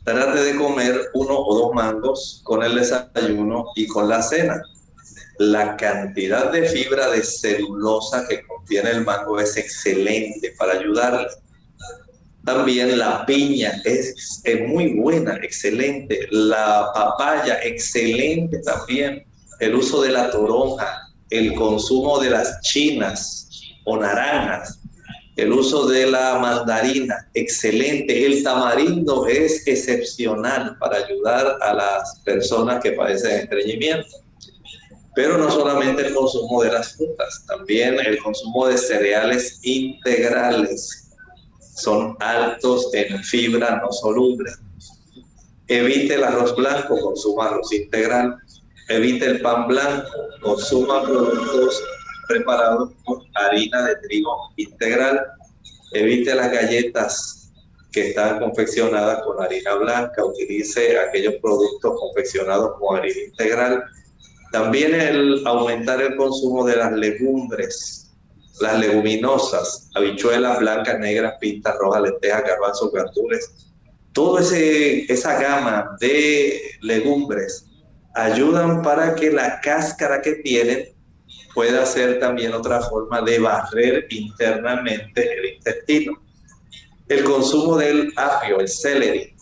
[0.04, 4.62] trate de comer uno o dos mangos con el desayuno y con la cena.
[5.38, 11.28] La cantidad de fibra de celulosa que contiene el mango es excelente para ayudarle.
[12.46, 16.28] También la piña es, es muy buena, excelente.
[16.30, 19.26] La papaya, excelente también.
[19.60, 23.50] El uso de la toronja, el consumo de las chinas
[23.86, 24.80] o naranjas,
[25.36, 28.26] el uso de la mandarina, excelente.
[28.26, 34.08] El tamarindo es excepcional para ayudar a las personas que padecen estreñimiento.
[35.14, 41.06] Pero no solamente el consumo de las frutas, también el consumo de cereales integrales
[41.76, 44.52] son altos en fibra no soluble.
[45.68, 48.38] Evite el arroz blanco, consuma arroz integral.
[48.88, 50.12] Evite el pan blanco,
[50.42, 51.84] consuma productos
[52.28, 55.26] preparados con harina de trigo integral.
[55.94, 57.52] Evite las galletas
[57.92, 60.24] que están confeccionadas con harina blanca.
[60.24, 63.84] Utilice aquellos productos confeccionados con harina integral.
[64.52, 68.12] También el aumentar el consumo de las legumbres,
[68.62, 73.74] las leguminosas, habichuelas blancas, negras, pintas, rojas, lentejas, garbanzos, verduras.
[74.14, 77.66] Toda esa gama de legumbres
[78.16, 80.96] ayudan para que la cáscara que tienen
[81.54, 86.14] pueda ser también otra forma de barrer internamente el intestino.
[87.08, 89.36] El consumo del apio, el celery,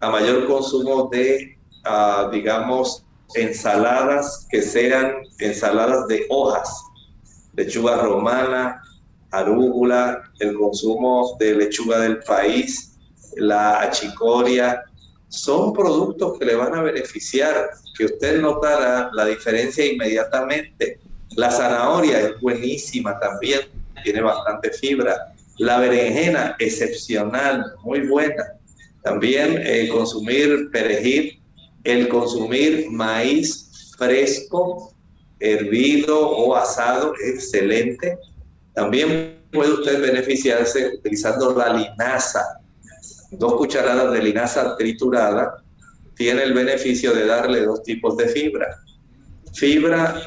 [0.00, 3.04] a mayor consumo de, ah, digamos,
[3.34, 6.68] ensaladas que sean ensaladas de hojas,
[7.54, 8.82] lechuga romana,
[9.30, 12.98] arúgula, el consumo de lechuga del país,
[13.36, 14.82] la achicoria,
[15.28, 17.70] son productos que le van a beneficiar,
[18.00, 20.98] que usted notará la diferencia inmediatamente
[21.36, 23.60] La zanahoria es buenísima también,
[24.02, 25.34] tiene bastante fibra.
[25.58, 28.42] La berenjena, excepcional, muy buena.
[29.02, 31.40] También eh, consumir perejil,
[31.84, 34.94] el consumir maíz fresco,
[35.38, 38.18] hervido o asado, excelente.
[38.72, 42.42] También puede usted beneficiarse utilizando la linaza.
[43.30, 45.62] Dos cucharadas de linaza triturada
[46.20, 48.76] tiene el beneficio de darle dos tipos de fibra.
[49.54, 50.20] Fibra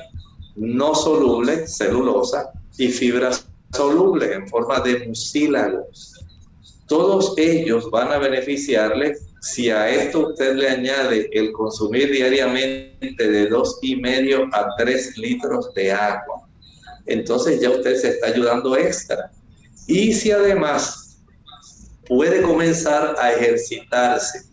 [0.56, 3.30] no soluble, celulosa, y fibra
[3.72, 5.88] soluble en forma de mucílago.
[6.88, 13.46] Todos ellos van a beneficiarle si a esto usted le añade el consumir diariamente de
[13.46, 16.50] dos y medio a tres litros de agua,
[17.06, 19.30] entonces ya usted se está ayudando extra.
[19.86, 21.20] Y si además
[22.08, 24.53] puede comenzar a ejercitarse,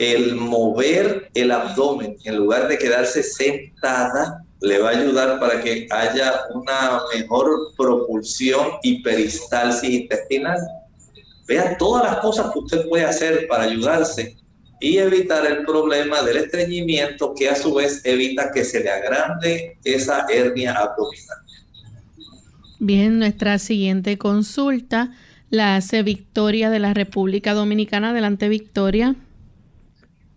[0.00, 5.86] el mover el abdomen en lugar de quedarse sentada, le va a ayudar para que
[5.90, 10.58] haya una mejor propulsión y peristalsis intestinal.
[11.46, 14.36] Vea todas las cosas que usted puede hacer para ayudarse
[14.80, 19.76] y evitar el problema del estreñimiento que a su vez evita que se le agrande
[19.84, 21.36] esa hernia abdominal.
[22.78, 25.12] Bien, nuestra siguiente consulta
[25.50, 28.10] la hace Victoria de la República Dominicana.
[28.10, 29.14] Adelante, Victoria.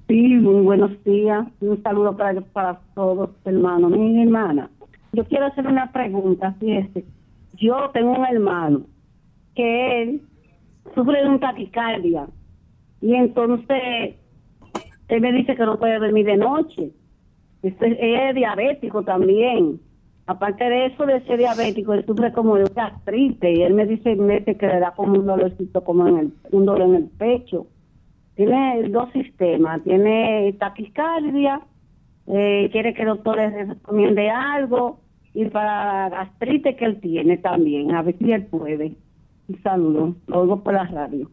[0.08, 1.48] Sí, muy buenos días.
[1.62, 3.92] Un saludo para, para todos, hermanos.
[3.92, 4.70] Mi hermana,
[5.14, 6.54] yo quiero hacer una pregunta.
[6.60, 7.06] Fíjese,
[7.54, 8.82] yo tengo un hermano
[9.56, 10.22] que él
[10.94, 12.28] sufre de un taquicardia
[13.02, 14.16] y entonces
[15.08, 16.92] él me dice que no puede dormir de noche.
[17.62, 19.80] Este, es diabético también.
[20.26, 24.18] Aparte de eso, de ser diabético, él sufre como de gastritis y él me dice,
[24.58, 27.68] que le da como un dolorcito, como en el, un dolor en el pecho
[28.36, 31.62] tiene dos sistemas, tiene taquicardia,
[32.28, 35.00] eh, quiere que el doctor le recomiende algo
[35.34, 38.96] y para la gastritis que él tiene también, a ver si él puede.
[39.48, 41.30] Un saludo, lo por la radio.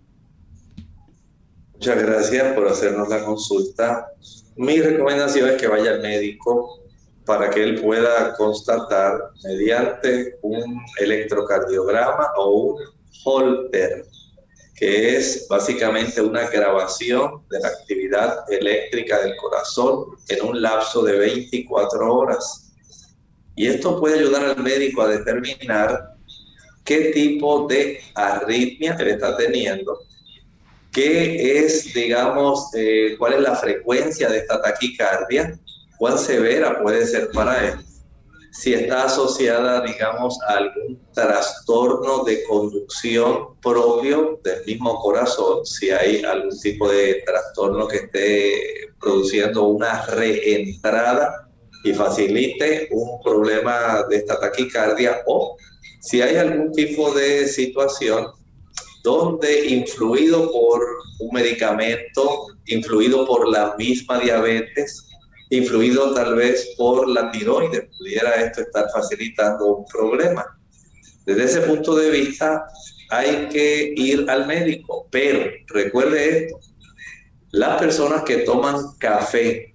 [1.75, 4.09] Muchas gracias por hacernos la consulta.
[4.57, 6.81] Mi recomendación es que vaya al médico
[7.25, 12.77] para que él pueda constatar mediante un electrocardiograma o un
[13.25, 14.05] holter
[14.81, 21.19] que es básicamente una grabación de la actividad eléctrica del corazón en un lapso de
[21.19, 22.73] 24 horas.
[23.55, 26.15] Y esto puede ayudar al médico a determinar
[26.83, 29.99] qué tipo de arritmia él está teniendo,
[30.91, 35.61] qué es, digamos, eh, cuál es la frecuencia de esta taquicardia,
[35.99, 37.90] cuán severa puede ser para él
[38.53, 46.23] si está asociada, digamos, a algún trastorno de conducción propio del mismo corazón, si hay
[46.25, 48.63] algún tipo de trastorno que esté
[49.01, 51.49] produciendo una reentrada
[51.85, 55.57] y facilite un problema de esta taquicardia o
[56.01, 58.27] si hay algún tipo de situación
[59.03, 60.81] donde influido por
[61.21, 65.07] un medicamento, influido por la misma diabetes,
[65.51, 70.59] influido tal vez por la tiroides, pudiera esto estar facilitando un problema.
[71.27, 72.65] Desde ese punto de vista,
[73.11, 76.61] hay que ir al médico, pero recuerde esto,
[77.51, 79.75] las personas que toman café,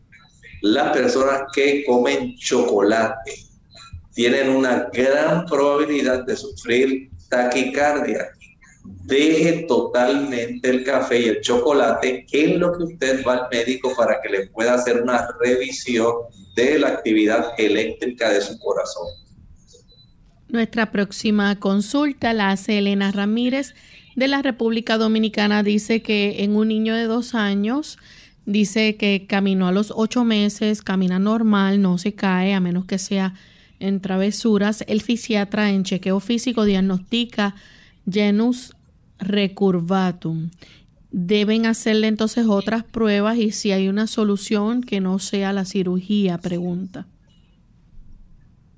[0.61, 3.33] las personas que comen chocolate,
[4.13, 8.29] tienen una gran probabilidad de sufrir taquicardia
[9.05, 14.19] deje totalmente el café y el chocolate en lo que usted va al médico para
[14.21, 16.13] que le pueda hacer una revisión
[16.55, 19.07] de la actividad eléctrica de su corazón.
[20.47, 23.73] Nuestra próxima consulta la hace Elena Ramírez
[24.15, 25.63] de la República Dominicana.
[25.63, 27.97] Dice que en un niño de dos años,
[28.45, 32.97] dice que caminó a los ocho meses, camina normal, no se cae a menos que
[32.97, 33.33] sea
[33.79, 34.83] en travesuras.
[34.87, 37.55] El fisiatra en chequeo físico diagnostica
[38.09, 38.74] genus
[39.19, 40.51] recurvatum.
[41.11, 46.37] Deben hacerle entonces otras pruebas y si hay una solución que no sea la cirugía,
[46.37, 47.07] pregunta.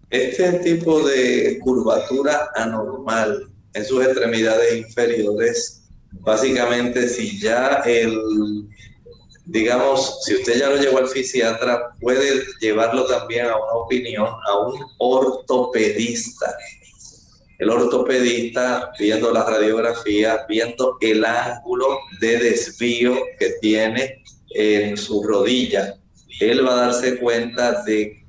[0.10, 8.18] Este tipo de curvatura anormal en sus extremidades inferiores, básicamente si ya el,
[9.46, 14.60] digamos, si usted ya lo llevó al fisiatra, puede llevarlo también a una opinión, a
[14.60, 16.56] un ortopedista
[17.60, 25.96] el ortopedista viendo la radiografía, viendo el ángulo de desvío que tiene en su rodilla,
[26.40, 28.24] él va a darse cuenta de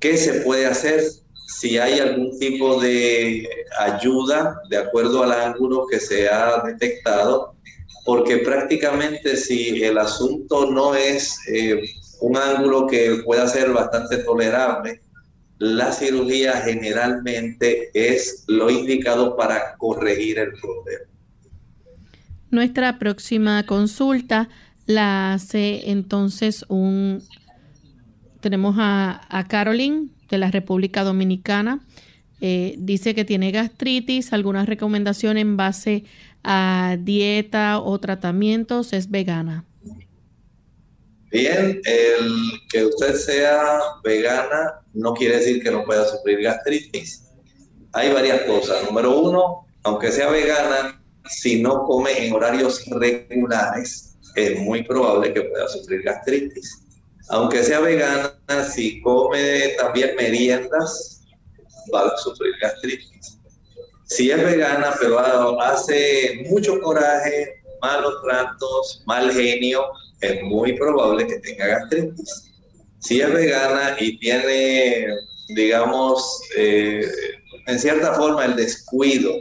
[0.00, 1.02] qué se puede hacer
[1.46, 3.48] si hay algún tipo de
[3.78, 7.54] ayuda de acuerdo al ángulo que se ha detectado,
[8.04, 11.80] porque prácticamente si el asunto no es eh,
[12.20, 15.01] un ángulo que pueda ser bastante tolerable,
[15.62, 21.04] la cirugía generalmente es lo indicado para corregir el problema.
[22.50, 24.48] Nuestra próxima consulta
[24.86, 27.22] la hace entonces un...
[28.40, 31.86] Tenemos a, a de la República Dominicana.
[32.40, 36.02] Eh, dice que tiene gastritis, alguna recomendación en base
[36.42, 39.64] a dieta o tratamientos, es vegana.
[41.32, 47.24] Bien, el que usted sea vegana no quiere decir que no pueda sufrir gastritis.
[47.94, 48.84] Hay varias cosas.
[48.84, 55.40] Número uno, aunque sea vegana, si no come en horarios regulares, es muy probable que
[55.40, 56.82] pueda sufrir gastritis.
[57.30, 58.34] Aunque sea vegana,
[58.70, 61.22] si come también meriendas,
[61.94, 63.38] va a sufrir gastritis.
[64.04, 65.18] Si es vegana, pero
[65.62, 69.84] hace mucho coraje, malos tratos, mal genio,
[70.20, 72.52] es muy probable que tenga gastritis.
[73.00, 75.08] Si es vegana y tiene,
[75.48, 77.04] digamos, eh,
[77.66, 79.32] en cierta forma el descuido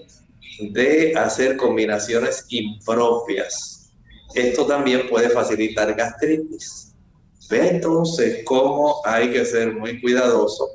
[0.59, 3.91] de hacer combinaciones impropias,
[4.33, 6.95] esto también puede facilitar gastritis.
[7.49, 10.67] Ve entonces cómo hay que ser muy cuidadoso.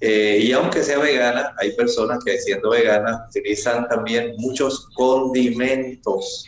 [0.00, 6.44] Eh, y aunque sea vegana, hay personas que siendo veganas utilizan también muchos condimentos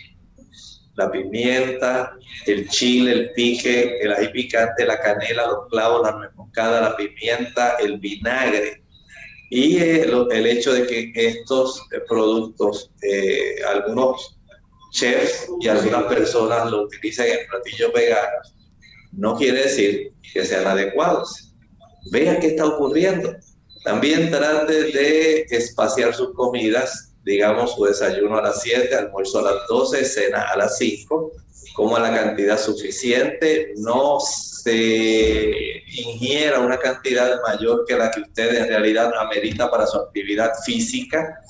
[0.96, 2.16] la pimienta,
[2.46, 7.76] el chile, el pique, el ají picante, la canela, los clavos, la nuez la pimienta,
[7.80, 8.82] el vinagre.
[9.50, 14.38] Y eh, el hecho de que estos eh, productos, eh, algunos
[14.92, 18.54] chefs y algunas personas lo utilizan en platillos veganos,
[19.12, 21.54] no quiere decir que sean adecuados.
[22.10, 23.34] Vean qué está ocurriendo.
[23.84, 29.66] También trate de espaciar sus comidas digamos, su desayuno a las 7, almuerzo a las
[29.68, 31.32] 12, cena a las 5,
[31.74, 38.62] como a la cantidad suficiente, no se ingiera una cantidad mayor que la que usted
[38.62, 41.40] en realidad amerita para su actividad física.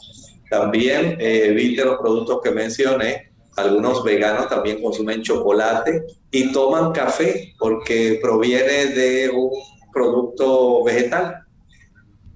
[0.50, 3.32] También eh, evite los productos que mencioné.
[3.56, 9.50] Algunos veganos también consumen chocolate y toman café porque proviene de un
[9.92, 11.44] producto vegetal.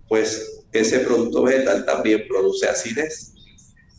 [0.09, 3.35] Pues ese producto vegetal también produce acidez.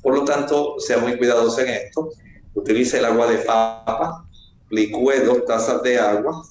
[0.02, 2.10] Por lo tanto, sea muy cuidadoso en esto.
[2.54, 4.26] Utilice el agua de papa,
[4.70, 6.44] licúe dos tazas de agua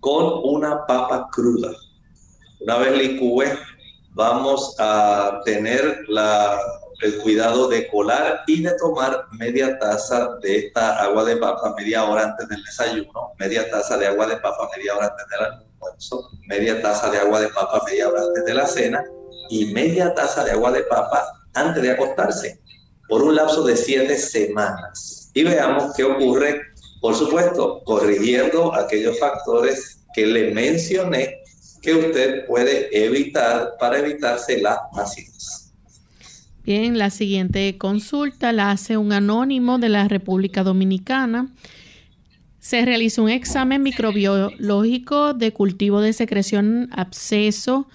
[0.00, 1.72] con una papa cruda.
[2.60, 3.44] Una vez licúe,
[4.12, 6.58] vamos a tener la,
[7.02, 12.04] el cuidado de colar y de tomar media taza de esta agua de papa media
[12.04, 15.65] hora antes del desayuno, media taza de agua de papa media hora antes del almuerzo
[16.48, 19.04] media taza de agua de papa media hora antes de la cena
[19.50, 21.24] y media taza de agua de papa
[21.54, 22.60] antes de acostarse
[23.08, 25.30] por un lapso de siete semanas.
[25.34, 26.60] Y veamos qué ocurre,
[27.00, 31.42] por supuesto, corrigiendo aquellos factores que le mencioné
[31.82, 35.72] que usted puede evitar para evitarse la acidez.
[36.64, 41.48] Bien, la siguiente consulta la hace un anónimo de la República Dominicana
[42.66, 47.86] se realizó un examen microbiológico de cultivo de secreción absceso.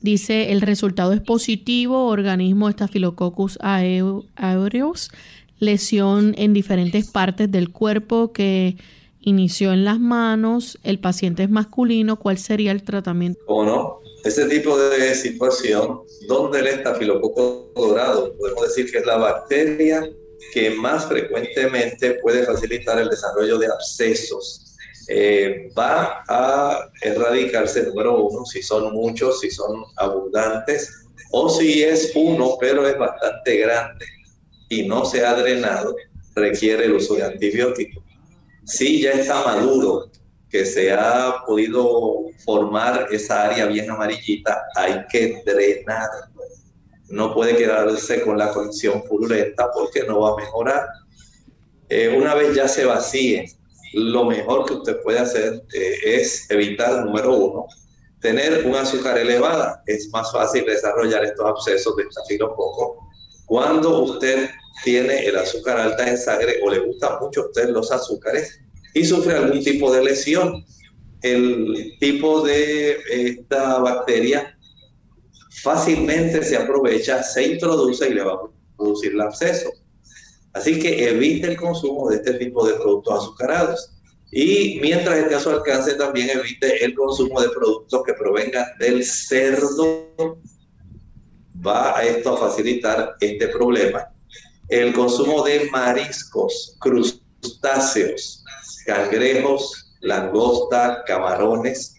[0.00, 5.12] Dice el resultado es positivo, organismo Staphylococcus aureus,
[5.60, 8.76] lesión en diferentes partes del cuerpo que
[9.20, 10.76] inició en las manos.
[10.82, 12.18] El paciente es masculino.
[12.18, 13.38] ¿Cuál sería el tratamiento?
[13.46, 14.00] ¿O no?
[14.24, 20.04] Ese tipo de situación, donde el estafilococo dorado, podemos decir que es la bacteria
[20.52, 24.76] que más frecuentemente puede facilitar el desarrollo de abscesos.
[25.08, 32.12] Eh, va a erradicarse, número uno, si son muchos, si son abundantes, o si es
[32.14, 34.06] uno, pero es bastante grande
[34.68, 35.94] y no se ha drenado,
[36.34, 38.02] requiere el uso de antibióticos.
[38.64, 40.10] Si ya está maduro,
[40.50, 46.08] que se ha podido formar esa área bien amarillita, hay que drenar
[47.08, 50.86] no puede quedarse con la condición purulenta porque no va a mejorar.
[51.88, 53.46] Eh, una vez ya se vacíe,
[53.94, 57.66] lo mejor que usted puede hacer eh, es evitar, número uno,
[58.20, 59.82] tener un azúcar elevada.
[59.86, 63.06] Es más fácil desarrollar estos abscesos de estafilococo
[63.46, 64.50] cuando usted
[64.84, 68.60] tiene el azúcar alta en sangre o le gusta mucho a usted los azúcares
[68.94, 70.64] y sufre algún tipo de lesión.
[71.22, 74.55] El tipo de esta bacteria
[75.66, 78.40] fácilmente se aprovecha, se introduce y le va a
[78.76, 79.68] producir el absceso.
[80.52, 83.90] Así que evite el consumo de este tipo de productos azucarados.
[84.30, 89.04] Y mientras esté a su alcance, también evite el consumo de productos que provengan del
[89.04, 90.38] cerdo.
[91.66, 94.08] Va a esto a facilitar este problema.
[94.68, 98.44] El consumo de mariscos, crustáceos,
[98.86, 101.95] cangrejos, langosta, camarones,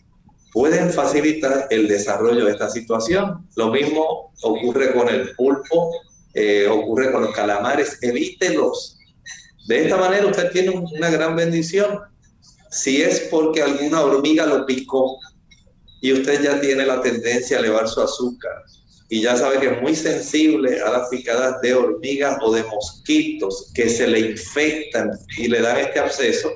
[0.51, 3.47] pueden facilitar el desarrollo de esta situación.
[3.55, 5.91] Lo mismo ocurre con el pulpo,
[6.33, 8.97] eh, ocurre con los calamares, evítelos.
[9.67, 11.99] De esta manera usted tiene una gran bendición.
[12.69, 15.17] Si es porque alguna hormiga lo picó
[16.01, 18.63] y usted ya tiene la tendencia a elevar su azúcar
[19.09, 23.71] y ya sabe que es muy sensible a las picadas de hormigas o de mosquitos
[23.73, 26.51] que se le infectan y le dan este absceso,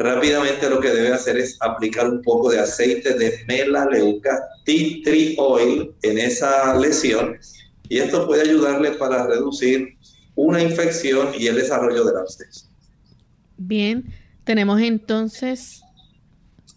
[0.00, 5.36] rápidamente lo que debe hacer es aplicar un poco de aceite de melaleuca tea tree
[5.38, 7.38] oil en esa lesión
[7.88, 9.98] y esto puede ayudarle para reducir
[10.36, 12.66] una infección y el desarrollo del absceso.
[13.58, 14.04] Bien,
[14.44, 15.82] tenemos entonces...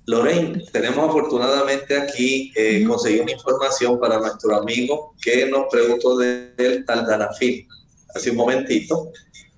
[0.05, 6.83] Lorraine, tenemos afortunadamente aquí eh, conseguido una información para nuestro amigo que nos preguntó del
[6.85, 7.65] taldanafil
[8.13, 9.11] hace un momentito.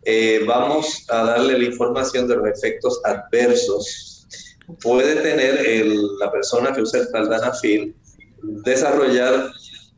[0.05, 4.27] Eh, vamos a darle la información de los efectos adversos.
[4.81, 5.87] Puede tener
[6.19, 7.95] la persona que usa el taldanafil
[8.63, 9.51] desarrollar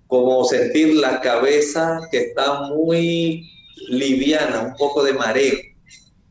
[0.08, 3.52] como sentir la cabeza que está muy
[3.90, 5.58] liviana, un poco de mareo.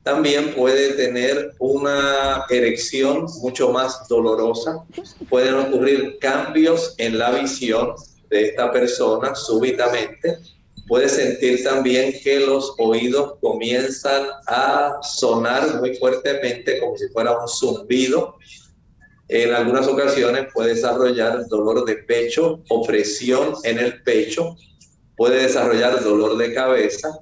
[0.02, 4.84] También puede tener una erección mucho más dolorosa.
[5.28, 7.94] Pueden ocurrir cambios en la visión
[8.30, 10.38] de esta persona súbitamente.
[10.86, 17.48] Puede sentir también que los oídos comienzan a sonar muy fuertemente como si fuera un
[17.48, 18.36] zumbido.
[19.28, 24.56] En algunas ocasiones puede desarrollar dolor de pecho, opresión en el pecho,
[25.16, 27.18] puede desarrollar dolor de cabeza,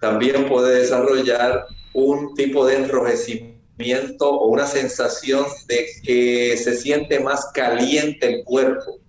[0.00, 1.64] también puede desarrollar
[1.94, 9.00] un tipo de enrojecimiento o una sensación de que se siente más caliente el cuerpo.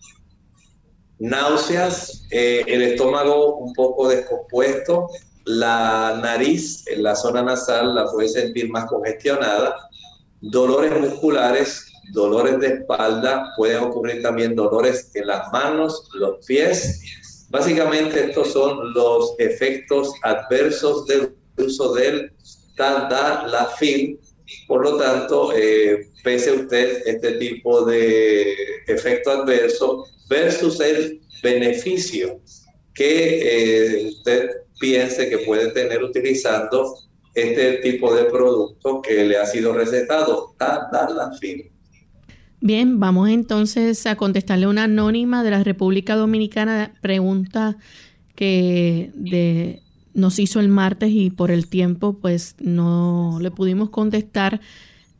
[1.19, 5.09] Náuseas, eh, el estómago un poco descompuesto,
[5.45, 9.75] la nariz en la zona nasal la puede sentir más congestionada,
[10.41, 17.01] dolores musculares dolores de espalda, pueden ocurrir también dolores en las manos, los pies.
[17.49, 22.31] Básicamente estos son los efectos adversos del uso del
[22.75, 24.19] tadalafil.
[24.67, 28.55] Por lo tanto, eh, pese usted este tipo de
[28.87, 32.39] efecto adverso versus el beneficio
[32.93, 34.49] que eh, usted
[34.79, 36.95] piense que puede tener utilizando
[37.33, 41.71] este tipo de producto que le ha sido recetado, tadalafil.
[42.61, 47.77] Bien, vamos entonces a contestarle una anónima de la República Dominicana, pregunta
[48.35, 49.11] que
[50.13, 54.59] nos hizo el martes y por el tiempo pues no le pudimos contestar.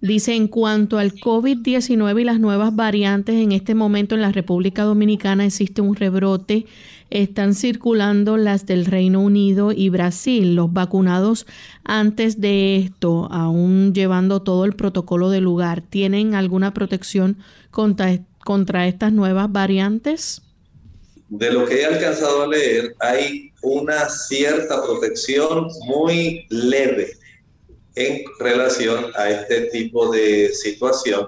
[0.01, 4.83] Dice, en cuanto al COVID-19 y las nuevas variantes, en este momento en la República
[4.83, 6.65] Dominicana existe un rebrote
[7.09, 10.55] están circulando las del Reino Unido y Brasil.
[10.55, 11.45] Los vacunados
[11.83, 17.37] antes de esto, aún llevando todo el protocolo del lugar, ¿tienen alguna protección
[17.71, 20.41] contra, contra estas nuevas variantes?
[21.29, 27.18] De lo que he alcanzado a leer, hay una cierta protección muy leve
[27.99, 31.27] en relación a este tipo de situación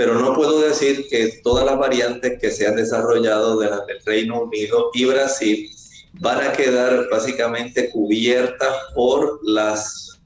[0.00, 4.00] pero no puedo decir que todas las variantes que se han desarrollado de las del
[4.02, 5.70] Reino Unido y Brasil
[6.14, 10.20] van a quedar básicamente cubiertas por las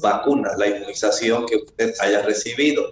[0.00, 2.84] vacunas, la inmunización que usted haya recibido.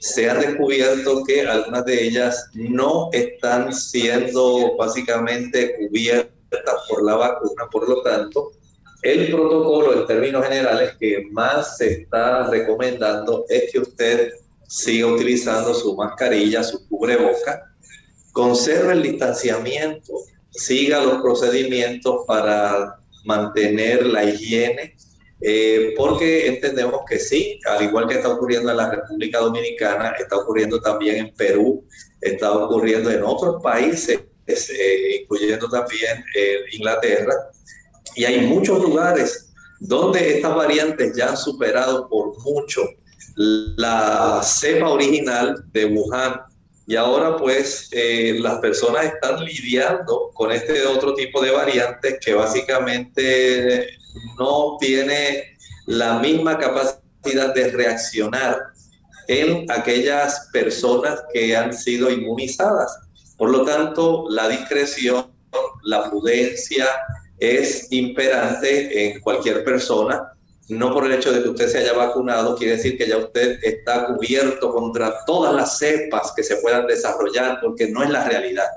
[0.00, 7.68] Se ha descubierto que algunas de ellas no están siendo básicamente cubiertas por la vacuna,
[7.70, 8.50] por lo tanto,
[9.02, 14.32] el protocolo en términos generales que más se está recomendando es que usted
[14.68, 17.72] siga utilizando su mascarilla, su cubreboca,
[18.32, 20.12] conserve el distanciamiento,
[20.50, 24.96] siga los procedimientos para mantener la higiene,
[25.40, 30.36] eh, porque entendemos que sí, al igual que está ocurriendo en la República Dominicana, está
[30.36, 31.84] ocurriendo también en Perú,
[32.20, 37.34] está ocurriendo en otros países, eh, incluyendo también eh, Inglaterra,
[38.16, 42.82] y hay muchos lugares donde estas variantes ya han superado por mucho
[43.36, 46.40] la cepa original de Wuhan.
[46.86, 52.34] Y ahora pues eh, las personas están lidiando con este otro tipo de variantes que
[52.34, 53.86] básicamente
[54.38, 58.58] no tiene la misma capacidad de reaccionar
[59.28, 62.98] en aquellas personas que han sido inmunizadas.
[63.38, 65.30] Por lo tanto, la discreción,
[65.84, 66.86] la prudencia
[67.40, 70.32] es imperante en cualquier persona
[70.68, 73.58] no por el hecho de que usted se haya vacunado, quiere decir que ya usted
[73.62, 78.68] está cubierto contra todas las cepas que se puedan desarrollar, porque no es la realidad.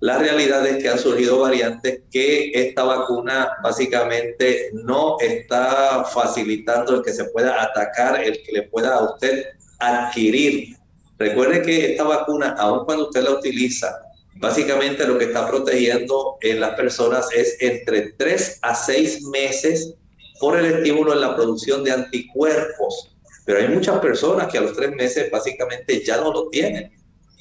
[0.00, 7.02] La realidad es que han surgido variantes que esta vacuna básicamente no está facilitando el
[7.02, 9.46] que se pueda atacar, el que le pueda a usted
[9.78, 10.76] adquirir
[11.22, 13.96] Recuerde que esta vacuna, aun cuando usted la utiliza,
[14.42, 19.94] básicamente lo que está protegiendo en las personas es entre 3 a 6 meses
[20.40, 23.14] por el estímulo en la producción de anticuerpos.
[23.46, 26.92] Pero hay muchas personas que a los 3 meses básicamente ya no lo tienen.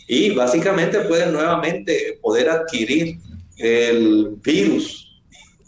[0.08, 3.18] Y básicamente pueden nuevamente poder adquirir
[3.58, 5.24] el virus.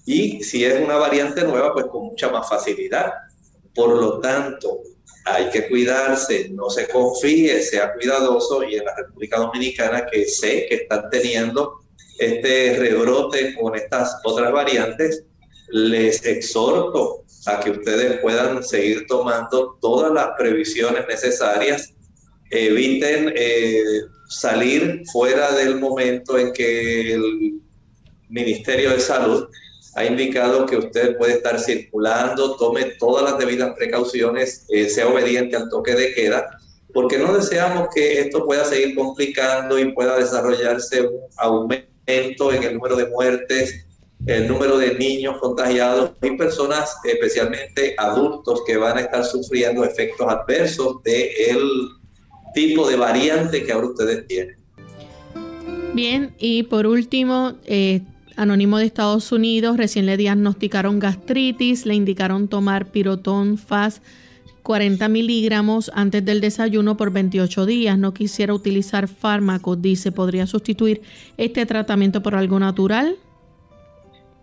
[0.06, 3.12] Y si es una variante nueva, pues con mucha más facilidad.
[3.74, 4.82] Por lo tanto,
[5.26, 10.66] hay que cuidarse, no se confíe, sea cuidadoso y en la República Dominicana que sé
[10.68, 11.80] que están teniendo
[12.20, 15.24] este rebrote con estas otras variantes,
[15.70, 21.94] les exhorto a que ustedes puedan seguir tomando todas las previsiones necesarias,
[22.50, 23.82] eviten eh,
[24.30, 27.62] salir fuera del momento en que el
[28.30, 29.48] Ministerio de Salud
[29.96, 35.56] ha indicado que usted puede estar circulando, tome todas las debidas precauciones, eh, sea obediente
[35.56, 36.60] al toque de queda,
[36.94, 42.76] porque no deseamos que esto pueda seguir complicando y pueda desarrollarse un aumento en el
[42.76, 43.86] número de muertes,
[44.26, 50.28] el número de niños contagiados y personas, especialmente adultos, que van a estar sufriendo efectos
[50.28, 51.62] adversos del
[52.54, 54.58] tipo de variante que ahora ustedes tienen.
[55.94, 58.02] Bien, y por último, eh,
[58.36, 64.02] Anónimo de Estados Unidos, recién le diagnosticaron gastritis, le indicaron tomar pirotón FAS
[64.64, 67.98] 40 miligramos antes del desayuno por 28 días.
[67.98, 71.02] No quisiera utilizar fármacos, dice, ¿podría sustituir
[71.38, 73.18] este tratamiento por algo natural?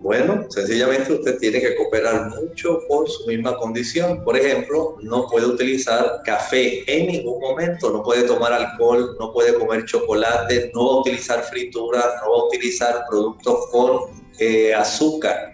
[0.00, 4.24] Bueno, sencillamente usted tiene que cooperar mucho por su misma condición.
[4.24, 9.52] Por ejemplo, no puede utilizar café en ningún momento, no puede tomar alcohol, no puede
[9.58, 14.00] comer chocolate, no va a utilizar frituras, no va a utilizar productos con
[14.38, 15.52] eh, azúcar.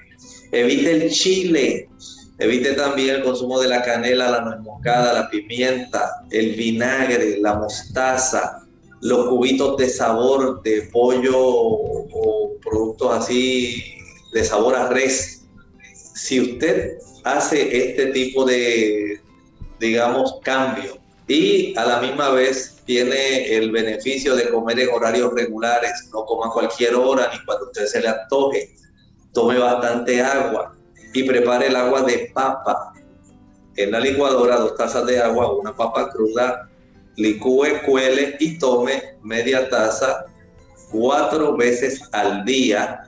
[0.53, 1.88] Evite el chile,
[2.38, 7.55] evite también el consumo de la canela, la nuez moscada, la pimienta, el vinagre, la
[7.55, 8.64] mostaza,
[9.01, 13.95] los cubitos de sabor de pollo o productos así
[14.37, 15.47] de sabor a res.
[15.95, 19.18] Si usted hace este tipo de,
[19.80, 26.11] digamos, cambio y a la misma vez tiene el beneficio de comer en horarios regulares,
[26.12, 28.74] no coma cualquier hora ni cuando usted se le antoje,
[29.32, 30.76] tome bastante agua
[31.14, 32.93] y prepare el agua de papa.
[33.76, 36.68] En la licuadora, dos tazas de agua, una papa cruda,
[37.16, 40.26] licúe, cuele y tome media taza
[40.91, 43.07] cuatro veces al día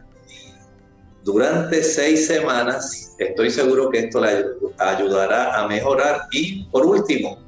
[1.25, 3.15] durante seis semanas.
[3.19, 4.45] Estoy seguro que esto le
[4.79, 6.23] ayudará a mejorar.
[6.33, 7.39] Y por último,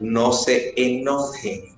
[0.00, 1.72] no se enoje.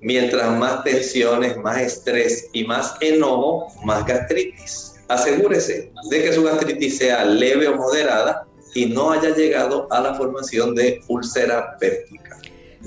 [0.00, 4.94] Mientras más tensiones, más estrés y más enojo, más gastritis.
[5.08, 10.14] Asegúrese de que su gastritis sea leve o moderada y no haya llegado a la
[10.14, 12.38] formación de úlcera péptica.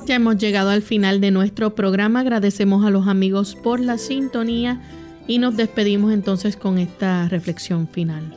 [0.05, 2.21] Ya hemos llegado al final de nuestro programa.
[2.21, 4.81] Agradecemos a los amigos por la sintonía
[5.31, 8.35] y nos despedimos entonces con esta reflexión final.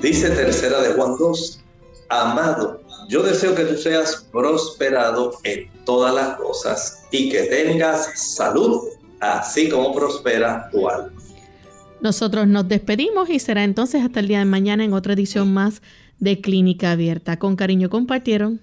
[0.00, 1.60] Dice tercera de Juan 2,
[2.08, 2.80] amado,
[3.10, 8.08] yo deseo que tú seas prosperado en todas las cosas y que tengas
[8.38, 8.84] salud,
[9.20, 11.12] así como prospera tu alma.
[12.00, 15.82] Nosotros nos despedimos y será entonces hasta el día de mañana en otra edición más
[16.20, 17.38] de Clínica Abierta.
[17.38, 18.62] Con cariño compartieron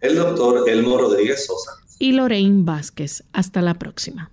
[0.00, 1.70] el doctor Elmo Rodríguez Sosa
[2.00, 3.22] y Lorraine Vázquez.
[3.32, 4.32] Hasta la próxima.